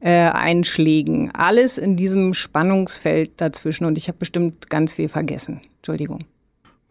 äh, 0.00 0.10
Einschlägen. 0.10 1.30
Alles 1.32 1.78
in 1.78 1.96
diesem 1.96 2.34
Spannungsfeld 2.34 3.40
dazwischen 3.40 3.84
und 3.84 3.96
ich 3.96 4.08
habe 4.08 4.18
bestimmt 4.18 4.68
ganz 4.70 4.94
viel 4.94 5.08
vergessen. 5.08 5.60
Entschuldigung. 5.78 6.20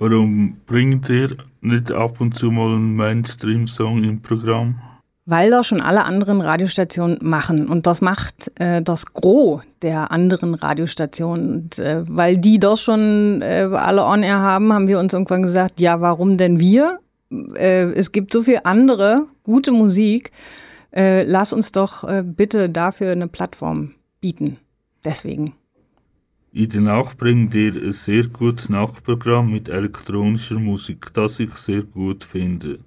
Warum 0.02 0.58
bringt 0.66 1.10
ihr 1.10 1.38
nicht 1.62 1.91
ab 1.91 2.20
und 2.22 2.36
zu 2.36 2.49
mal 2.49 2.74
einen 2.74 2.95
Mainstream-Song 2.95 4.04
im 4.04 4.20
Programm? 4.20 4.82
Weil 5.28 5.52
das 5.52 5.68
schon 5.68 5.80
alle 5.80 6.06
anderen 6.06 6.41
Radiostationen 6.41 7.20
machen. 7.22 7.68
Und 7.68 7.86
das 7.86 8.02
macht 8.02 8.52
äh, 8.60 8.82
das 8.82 9.06
Gros 9.14 9.62
der 9.84 10.10
anderen 10.10 10.56
Radiostationen. 10.56 11.54
Und 11.54 11.78
äh, 11.78 12.02
weil 12.08 12.38
die 12.38 12.58
das 12.58 12.82
schon 12.82 13.43
äh, 13.43 13.70
alle 13.72 14.04
on-air 14.04 14.39
haben, 14.39 14.74
haben 14.74 14.88
wir 14.88 14.97
uns 14.97 15.14
irgendwann 15.14 15.43
gesagt, 15.43 15.80
ja, 15.80 16.02
warum 16.02 16.36
denn 16.36 16.60
wir? 16.60 16.97
Äh, 17.30 17.91
es 17.91 18.12
gibt 18.12 18.34
so 18.34 18.41
viel 18.41 18.62
andere 18.64 19.28
gute 19.43 19.72
Musik. 19.72 20.32
Äh, 20.91 21.26
lass 21.26 21.54
uns 21.54 21.72
doch 21.72 22.06
äh, 22.06 22.24
bitte 22.26 22.72
dafür 22.72 23.12
eine 23.12 23.28
Plattform 23.28 23.91
bieten. 24.20 24.58
Deswegen. 25.06 25.54
In 26.54 26.68
der 26.68 26.82
Nacht 26.82 27.18
bringt 27.18 27.56
ihr 27.56 27.74
ein 27.76 27.93
sehr 27.93 28.28
gutes 28.28 28.68
Nachtprogramm 28.68 29.52
mit 29.52 29.70
elektronischer 29.70 30.60
Musik, 30.60 31.14
das 31.14 31.39
ich 31.39 31.52
sehr 31.52 31.84
gut 31.84 32.26
finde. 32.26 32.80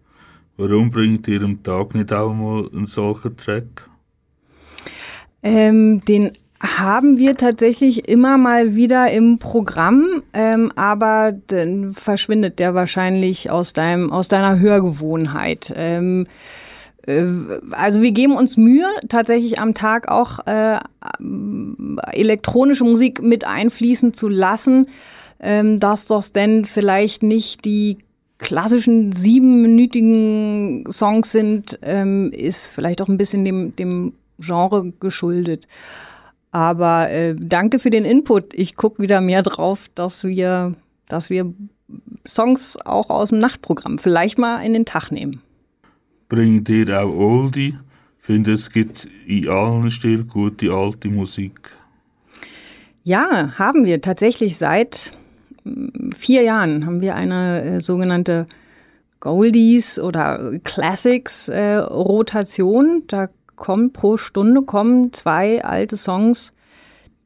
Warum 0.58 0.90
bringt 0.90 1.26
ihr 1.28 1.40
am 1.42 1.62
Tag 1.62 1.94
nicht 1.94 2.12
auch 2.12 2.34
mal 2.34 2.68
einen 2.74 2.86
solchen 2.86 3.38
Track? 3.38 3.88
Ähm, 5.42 6.02
den 6.06 6.32
haben 6.60 7.16
wir 7.16 7.36
tatsächlich 7.36 8.06
immer 8.06 8.36
mal 8.36 8.74
wieder 8.74 9.10
im 9.10 9.38
Programm, 9.38 10.22
ähm, 10.34 10.70
aber 10.76 11.32
dann 11.46 11.94
verschwindet 11.94 12.58
der 12.58 12.74
wahrscheinlich 12.74 13.50
aus, 13.50 13.72
deinem, 13.72 14.12
aus 14.12 14.28
deiner 14.28 14.58
Hörgewohnheit. 14.58 15.72
Ähm, 15.74 16.26
äh, 16.26 16.63
also 17.07 18.00
wir 18.02 18.12
geben 18.12 18.34
uns 18.34 18.57
Mühe, 18.57 18.86
tatsächlich 19.09 19.59
am 19.59 19.74
Tag 19.74 20.09
auch 20.09 20.46
äh, 20.46 20.78
elektronische 22.12 22.84
Musik 22.84 23.22
mit 23.22 23.46
einfließen 23.46 24.14
zu 24.14 24.28
lassen, 24.28 24.86
ähm, 25.40 25.80
dass 25.80 26.07
das 26.07 26.32
denn 26.32 26.64
vielleicht 26.64 27.22
nicht 27.22 27.64
die 27.64 27.98
klassischen 28.38 29.12
siebenminütigen 29.12 30.90
Songs 30.90 31.32
sind, 31.32 31.78
ähm, 31.82 32.32
ist 32.32 32.66
vielleicht 32.68 33.02
auch 33.02 33.09
ein 33.09 33.18
bisschen 33.18 33.44
dem, 33.44 33.76
dem 33.76 34.14
Genre 34.38 34.92
geschuldet. 34.98 35.66
Aber 36.50 37.11
äh, 37.11 37.34
danke 37.38 37.78
für 37.78 37.90
den 37.90 38.05
Input. 38.05 38.55
Ich 38.55 38.76
gucke 38.76 39.02
wieder 39.02 39.20
mehr 39.20 39.42
drauf, 39.42 39.90
dass 39.94 40.24
wir, 40.24 40.74
dass 41.09 41.28
wir 41.28 41.52
Songs 42.26 42.78
auch 42.84 43.11
aus 43.11 43.28
dem 43.28 43.38
Nachtprogramm 43.38 43.98
vielleicht 43.98 44.38
mal 44.38 44.61
in 44.61 44.72
den 44.72 44.86
Tag 44.86 45.11
nehmen 45.11 45.43
bringt 46.28 46.68
ihr 46.68 47.02
auch 47.02 47.12
Oldie? 47.12 47.76
Ich 48.18 48.24
finde, 48.24 48.52
es 48.52 48.70
gibt 48.70 49.08
in 49.26 49.48
allen 49.48 49.90
Stilen 49.90 50.26
gute 50.26 50.72
alte 50.72 51.08
Musik. 51.08 51.70
Ja, 53.02 53.52
haben 53.58 53.84
wir 53.84 54.00
tatsächlich 54.00 54.56
seit 54.56 55.10
mm, 55.64 56.10
vier 56.16 56.42
Jahren 56.42 56.86
haben 56.86 57.02
wir 57.02 57.14
eine 57.14 57.62
äh, 57.62 57.80
sogenannte 57.80 58.46
Goldies 59.20 59.98
oder 59.98 60.58
Classics 60.64 61.48
äh, 61.48 61.76
Rotation. 61.76 63.04
Da 63.08 63.28
kommen 63.56 63.92
pro 63.92 64.16
Stunde 64.16 64.62
kommen 64.62 65.12
zwei 65.12 65.64
alte 65.64 65.96
Songs, 65.96 66.52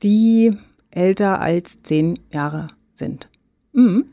die 0.03 0.53
älter 0.91 1.41
als 1.41 1.83
zehn 1.83 2.19
Jahre 2.33 2.67
sind. 2.95 3.29
Mhm. 3.73 4.05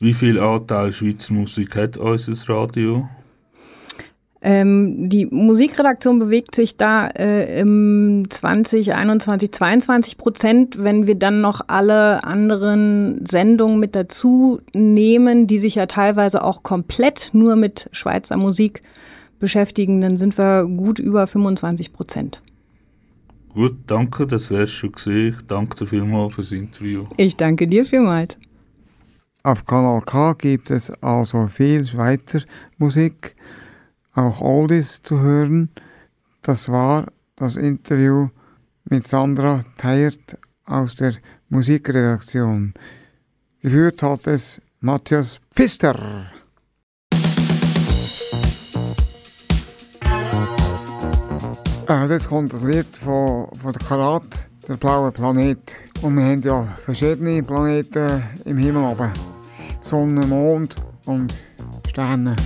Wie 0.00 0.12
viel 0.12 0.38
Anteil 0.38 0.92
Schweizer 0.92 1.32
Musik 1.32 1.76
hat 1.76 1.96
unser 1.96 2.54
Radio? 2.54 3.08
Ähm, 4.46 5.08
die 5.08 5.24
Musikredaktion 5.24 6.18
bewegt 6.18 6.54
sich 6.54 6.76
da 6.76 7.06
äh, 7.06 7.60
im 7.60 8.26
2021, 8.28 9.52
22 9.52 10.18
Prozent. 10.18 10.84
Wenn 10.84 11.06
wir 11.06 11.14
dann 11.14 11.40
noch 11.40 11.62
alle 11.68 12.22
anderen 12.24 13.24
Sendungen 13.26 13.80
mit 13.80 13.96
dazu 13.96 14.60
nehmen, 14.74 15.46
die 15.46 15.56
sich 15.56 15.76
ja 15.76 15.86
teilweise 15.86 16.44
auch 16.44 16.62
komplett 16.62 17.30
nur 17.32 17.56
mit 17.56 17.88
Schweizer 17.92 18.36
Musik 18.36 18.82
beschäftigen, 19.38 20.02
dann 20.02 20.18
sind 20.18 20.36
wir 20.36 20.66
gut 20.66 20.98
über 20.98 21.26
25 21.26 21.94
Prozent. 21.94 22.42
Gut, 23.54 23.76
danke, 23.86 24.26
das 24.26 24.50
wär's 24.50 24.72
schon 24.72 24.92
gesehen. 24.92 25.28
Ich 25.28 25.46
danke 25.46 25.74
dir 25.76 25.86
vielmals 25.86 26.34
fürs 26.34 26.52
Interview. 26.52 27.06
Ich 27.16 27.34
danke 27.36 27.66
dir 27.66 27.86
vielmals. 27.86 28.36
Auf 29.42 29.64
Kanal 29.64 30.02
K 30.02 30.34
gibt 30.34 30.70
es 30.70 30.90
also 31.02 31.46
viel 31.46 31.86
Schweizer 31.86 32.40
Musik, 32.76 33.36
auch 34.14 34.40
Oldies 34.40 35.02
zu 35.02 35.20
hören. 35.20 35.70
Das 36.42 36.68
war 36.68 37.06
das 37.36 37.56
Interview 37.56 38.28
mit 38.84 39.06
Sandra 39.08 39.60
Theiert 39.76 40.38
aus 40.64 40.94
der 40.94 41.14
Musikredaktion. 41.48 42.74
Geführt 43.60 44.02
hat 44.02 44.26
es 44.26 44.60
Matthias 44.80 45.40
Pfister. 45.50 46.30
Äh, 51.88 52.06
jetzt 52.06 52.28
kommt 52.28 52.52
das 52.52 52.62
Lied 52.62 52.96
von, 52.96 53.48
von 53.60 53.72
der 53.72 53.86
Karat, 53.86 54.24
der 54.68 54.76
blaue 54.76 55.12
Planet. 55.12 55.76
Und 56.02 56.16
wir 56.16 56.24
haben 56.24 56.42
ja 56.42 56.64
verschiedene 56.84 57.42
Planeten 57.42 58.22
im 58.44 58.56
Himmel 58.58 58.84
oben. 58.84 59.12
Sonne, 59.80 60.26
Mond 60.26 60.76
und 61.06 61.34
Sterne. 61.88 62.36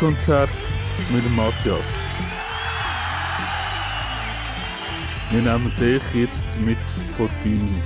Live-Konzert 0.00 0.50
mit 1.12 1.30
Matthias. 1.36 1.84
Wir 5.30 5.42
nehmen 5.42 5.72
dich 5.78 6.02
jetzt 6.14 6.60
mit 6.60 6.78
vor 7.16 7.28
die 7.44 7.50
Bühne. 7.50 7.82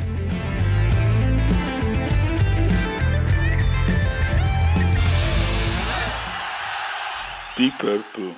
Deep 7.59 7.79
Purple. 7.79 8.35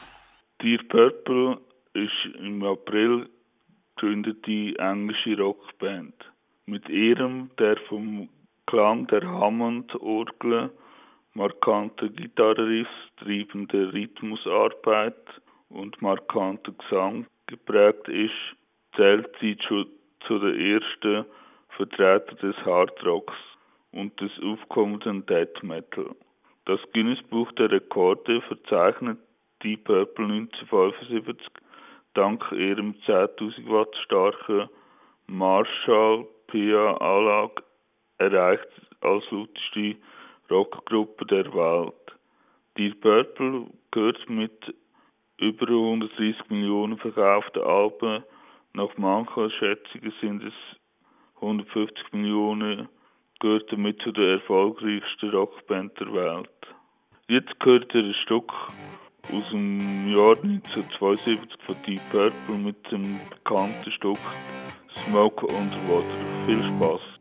Deep 0.63 0.89
Purple 0.89 1.59
ist 1.93 2.39
im 2.39 2.63
April 2.63 3.29
gegründete 3.97 4.79
englische 4.79 5.37
Rockband. 5.39 6.15
Mit 6.65 6.89
ihrem, 6.89 7.51
der 7.59 7.77
vom 7.89 8.29
Klang 8.67 9.07
der 9.09 9.23
Hammond-Orgel, 9.27 10.71
markanter 11.37 12.09
Gitarrenriffs, 12.09 12.91
treibender 13.19 13.93
Rhythmusarbeit 13.93 15.23
und 15.69 16.01
markanter 16.01 16.73
Gesang 16.73 17.27
geprägt 17.47 18.09
ist, 18.09 18.33
zählt 18.97 19.29
sie 19.41 19.57
zu, 19.69 19.85
zu 20.27 20.39
den 20.39 20.59
ersten 20.59 21.27
Vertretern 21.77 22.39
des 22.39 22.57
Hardrocks 22.65 23.35
und 23.93 24.19
des 24.19 24.33
aufkommenden 24.43 25.27
Death 25.27 25.63
Metal. 25.63 26.11
Das 26.65 26.81
Guinness 26.95 27.23
Buch 27.25 27.53
der 27.53 27.71
Rekorde 27.71 28.41
verzeichnet 28.43 29.19
Deep 29.63 29.85
Purple 29.85 30.25
1975 30.25 31.47
dank 32.15 32.51
ihrem 32.53 32.95
10.000 33.07 33.69
Watt 33.69 33.95
starken 34.05 34.71
Marshall 35.27 36.27
PA 36.47 36.97
Anlage 36.97 37.63
erreicht 38.19 38.69
als 39.03 39.31
lauteste 39.31 39.97
Rockgruppe 40.51 41.27
der 41.27 41.53
Welt. 41.53 41.95
Deep 42.77 43.01
Purple 43.01 43.67
gehört 43.91 44.29
mit 44.29 44.75
über 45.39 45.67
130 45.67 46.51
Millionen 46.51 46.99
verkauften 46.99 47.63
Alben. 47.63 48.25
Nach 48.75 48.97
manchen 48.97 49.51
Schätzungen 49.51 50.13
sind 50.21 50.45
es 50.45 50.55
150 51.37 52.13
Millionen 52.13 52.89
gehört 53.41 53.71
damit 53.71 54.01
zu 54.01 54.13
der 54.13 54.35
erfolgreichsten 54.35 55.31
Rockband 55.31 55.99
der 56.01 56.13
Welt. 56.13 56.49
Jetzt 57.29 57.59
gehört 57.61 57.95
er 57.95 58.05
ein 58.05 58.15
Stück 58.25 58.53
aus 59.33 59.51
dem 59.51 60.09
Jahr 60.15 60.37
1972 60.43 61.61
von 61.67 61.77
Deep 61.87 62.01
Purple 62.11 62.57
mit 62.57 62.91
dem 62.91 63.19
bekannten 63.29 63.91
Stück 63.93 64.19
Smoke 65.05 65.47
on 65.47 65.71
the 65.71 65.93
Water. 65.93 66.47
Viel 66.47 66.63
Spaß! 66.63 67.16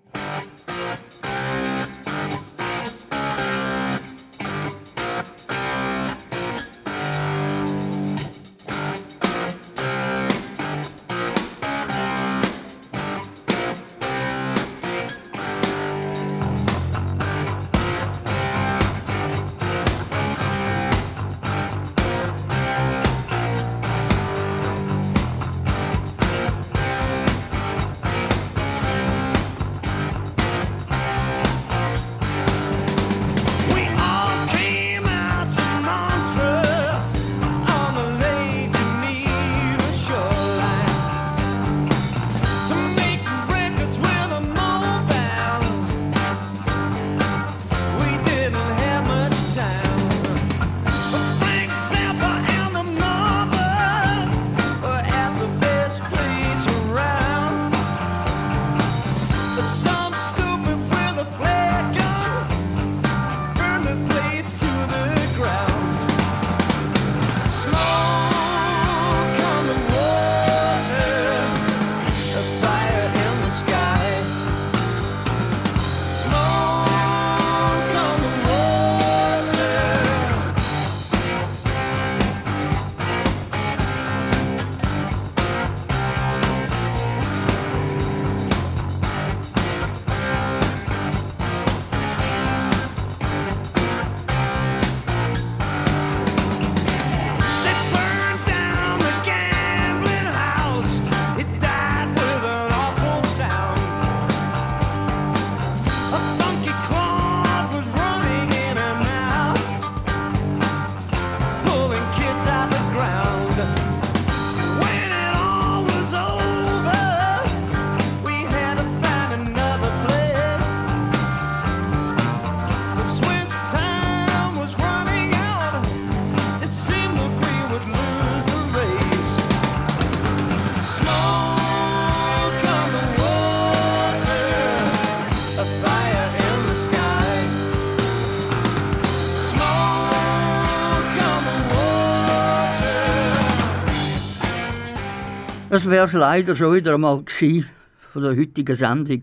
Das 145.86 145.92
wäre 145.94 146.08
es 146.08 146.14
leider 146.14 146.56
schon 146.56 146.74
wieder 146.74 146.96
einmal 146.96 147.22
gewesen 147.22 147.70
von 148.12 148.24
der 148.24 148.36
heutigen 148.36 148.76
Sendung. 148.76 149.22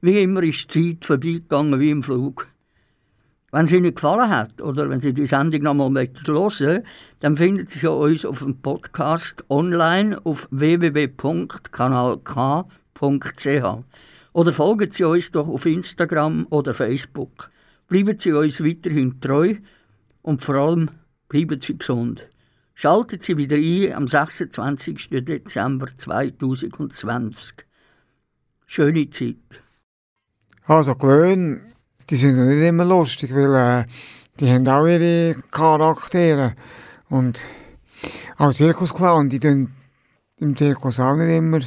Wie 0.00 0.22
immer 0.22 0.42
ist 0.42 0.74
die 0.74 0.98
Zeit 0.98 1.04
vorbeigegangen 1.04 1.78
wie 1.78 1.90
im 1.90 2.02
Flug. 2.02 2.46
Wenn 3.52 3.66
es 3.66 3.72
Ihnen 3.72 3.94
gefallen 3.94 4.30
hat 4.30 4.62
oder 4.62 4.88
wenn 4.88 5.02
Sie 5.02 5.12
die 5.12 5.26
Sendung 5.26 5.64
noch 5.64 5.74
mal 5.74 5.90
hören 5.90 6.44
möchten, 6.44 6.82
dann 7.20 7.36
finden 7.36 7.66
Sie 7.66 7.86
uns 7.86 8.24
auf 8.24 8.38
dem 8.38 8.56
Podcast 8.56 9.44
online 9.50 10.18
auf 10.24 10.48
www.kanalk.ch 10.50 11.18
oder 14.32 14.52
folgen 14.54 14.90
Sie 14.90 15.04
uns 15.04 15.30
doch 15.30 15.46
auf 15.46 15.66
Instagram 15.66 16.46
oder 16.48 16.72
Facebook. 16.72 17.50
Bleiben 17.86 18.18
Sie 18.18 18.32
uns 18.32 18.64
weiterhin 18.64 19.20
treu 19.20 19.56
und 20.22 20.42
vor 20.42 20.54
allem 20.54 20.88
bleiben 21.28 21.60
Sie 21.60 21.76
gesund. 21.76 22.26
Schalten 22.80 23.18
Sie 23.20 23.36
wieder 23.36 23.56
ein 23.56 23.92
am 23.92 24.06
26. 24.06 25.08
Dezember 25.10 25.88
2020. 25.96 27.66
Schöne 28.66 29.10
Zeit. 29.10 29.34
Also 30.64 30.94
die 30.94 31.06
Löhne, 31.06 31.60
die 32.08 32.14
sind 32.14 32.36
nicht 32.36 32.68
immer 32.68 32.84
lustig, 32.84 33.34
weil 33.34 33.80
äh, 33.80 33.84
die 34.38 34.48
haben 34.48 34.68
auch 34.68 34.86
ihre 34.86 35.42
Charaktere. 35.50 36.52
Und 37.08 37.42
auch 38.36 38.52
Zirkusclown, 38.52 39.28
die 39.28 39.40
tun 39.40 39.72
im 40.36 40.56
Zirkus 40.56 41.00
auch 41.00 41.16
nicht 41.16 41.36
immer 41.36 41.58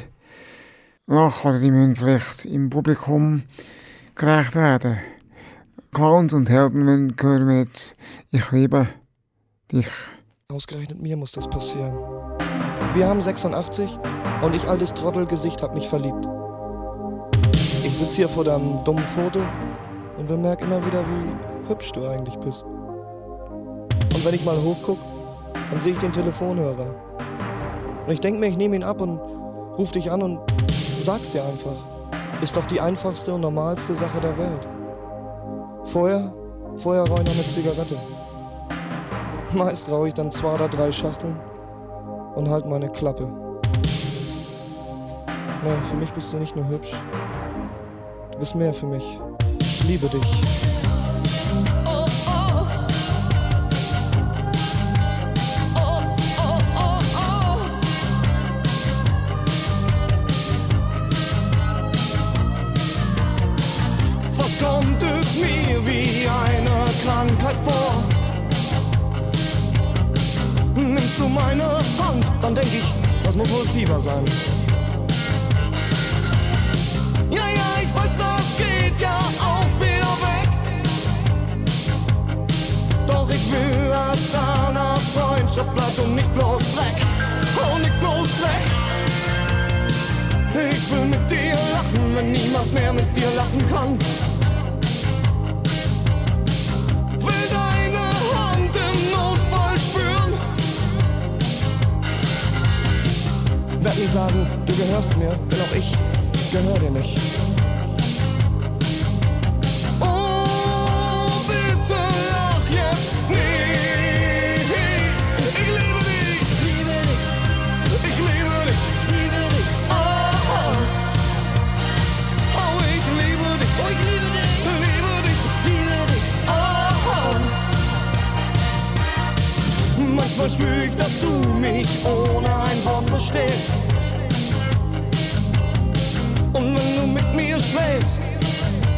lachen, 1.06 1.50
oder 1.50 1.60
die 1.60 1.70
müssen 1.70 1.94
vielleicht 1.94 2.46
im 2.46 2.70
Publikum 2.70 3.42
gerecht 4.14 4.54
werden. 4.54 4.96
Clowns 5.92 6.32
und 6.32 6.48
Helden 6.48 6.86
müssen 6.86 7.14
hören 7.20 7.48
wir 7.48 7.58
jetzt 7.58 7.96
«Ich 8.30 8.50
liebe 8.50 8.88
dich». 9.70 9.90
Ausgerechnet 10.52 11.00
mir 11.00 11.16
muss 11.16 11.32
das 11.32 11.48
passieren. 11.48 11.96
Wir 12.92 13.08
haben 13.08 13.22
86 13.22 13.98
und 14.42 14.54
ich 14.54 14.68
altes 14.68 14.92
Trottelgesicht 14.92 15.62
hab 15.62 15.74
mich 15.74 15.88
verliebt. 15.88 16.28
Ich 17.84 17.96
sitz 17.96 18.16
hier 18.16 18.28
vor 18.28 18.44
deinem 18.44 18.84
dummen 18.84 19.04
Foto 19.04 19.40
und 20.18 20.28
bemerk 20.28 20.60
immer 20.60 20.84
wieder, 20.84 21.02
wie 21.06 21.70
hübsch 21.70 21.92
du 21.92 22.06
eigentlich 22.06 22.36
bist. 22.36 22.64
Und 22.64 24.26
wenn 24.26 24.34
ich 24.34 24.44
mal 24.44 24.60
hochguck, 24.62 24.98
dann 25.70 25.80
sehe 25.80 25.92
ich 25.92 25.98
den 25.98 26.12
Telefonhörer. 26.12 26.94
Und 28.06 28.12
ich 28.12 28.20
denk 28.20 28.38
mir, 28.38 28.48
ich 28.48 28.58
nehme 28.58 28.76
ihn 28.76 28.84
ab 28.84 29.00
und 29.00 29.18
ruf 29.78 29.90
dich 29.92 30.10
an 30.10 30.20
und 30.20 30.38
sag's 31.00 31.30
dir 31.30 31.44
einfach. 31.44 31.82
Ist 32.42 32.58
doch 32.58 32.66
die 32.66 32.80
einfachste 32.80 33.32
und 33.32 33.40
normalste 33.40 33.94
Sache 33.94 34.20
der 34.20 34.36
Welt. 34.36 34.68
Vorher, 35.84 36.30
vorher 36.76 37.04
noch 37.08 37.20
eine 37.20 37.46
Zigarette. 37.46 37.96
Meist 39.54 39.90
rauche 39.90 40.08
ich 40.08 40.14
dann 40.14 40.30
zwei 40.30 40.54
oder 40.54 40.68
drei 40.68 40.90
Schachteln 40.90 41.38
und 42.34 42.48
halt 42.48 42.66
meine 42.66 42.88
Klappe. 42.88 43.28
Nee, 45.62 45.82
für 45.82 45.96
mich 45.96 46.10
bist 46.12 46.32
du 46.32 46.38
nicht 46.38 46.56
nur 46.56 46.66
hübsch. 46.68 46.92
Du 48.32 48.38
bist 48.38 48.54
mehr 48.54 48.72
für 48.72 48.86
mich. 48.86 49.18
Ich 49.60 49.84
liebe 49.84 50.08
dich. 50.08 50.71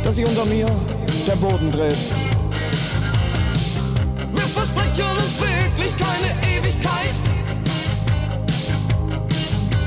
Dass 0.04 0.16
sich 0.16 0.26
unter 0.26 0.44
mir 0.44 0.66
der 1.26 1.36
Boden 1.36 1.70
dreht. 1.70 1.96
Wir 4.32 4.42
versprechen 4.42 5.10
uns 5.16 5.40
wirklich 5.40 5.94
keine 5.96 6.58
Ewigkeit. 6.58 7.14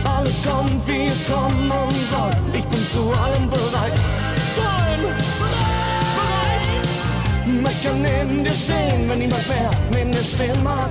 Alles 0.04 0.42
kommt, 0.44 0.88
wie 0.88 1.06
es 1.06 1.26
kommen 1.28 1.72
soll. 2.10 2.32
Ich 2.54 2.66
bin 2.66 2.88
zu 2.92 3.12
allem 3.12 3.50
bereit. 3.50 3.94
Zu 4.56 4.62
allem 4.68 5.02
bereit. 5.40 6.88
Möchte 7.62 7.94
neben 7.96 8.44
dir 8.44 8.54
stehen, 8.54 9.08
wenn 9.08 9.20
niemand 9.20 9.48
mehr 9.48 9.72
neben 9.92 10.12
dir 10.12 10.24
stehen 10.24 10.64
mag. 10.64 10.90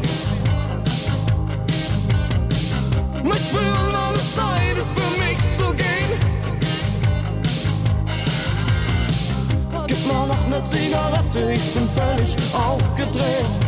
Möchte 3.25 3.45
spüren, 3.45 4.15
es 4.15 4.35
Zeit 4.37 4.77
ist 4.77 4.93
für 4.95 5.11
mich 5.19 5.39
zu 5.59 5.75
gehen. 5.75 6.26
noch 10.51 10.59
ne 10.59 10.65
Zigarette, 10.65 11.53
ich 11.53 11.75
bin 11.75 11.89
völlig 11.91 12.37
aufgedreht. 12.55 13.66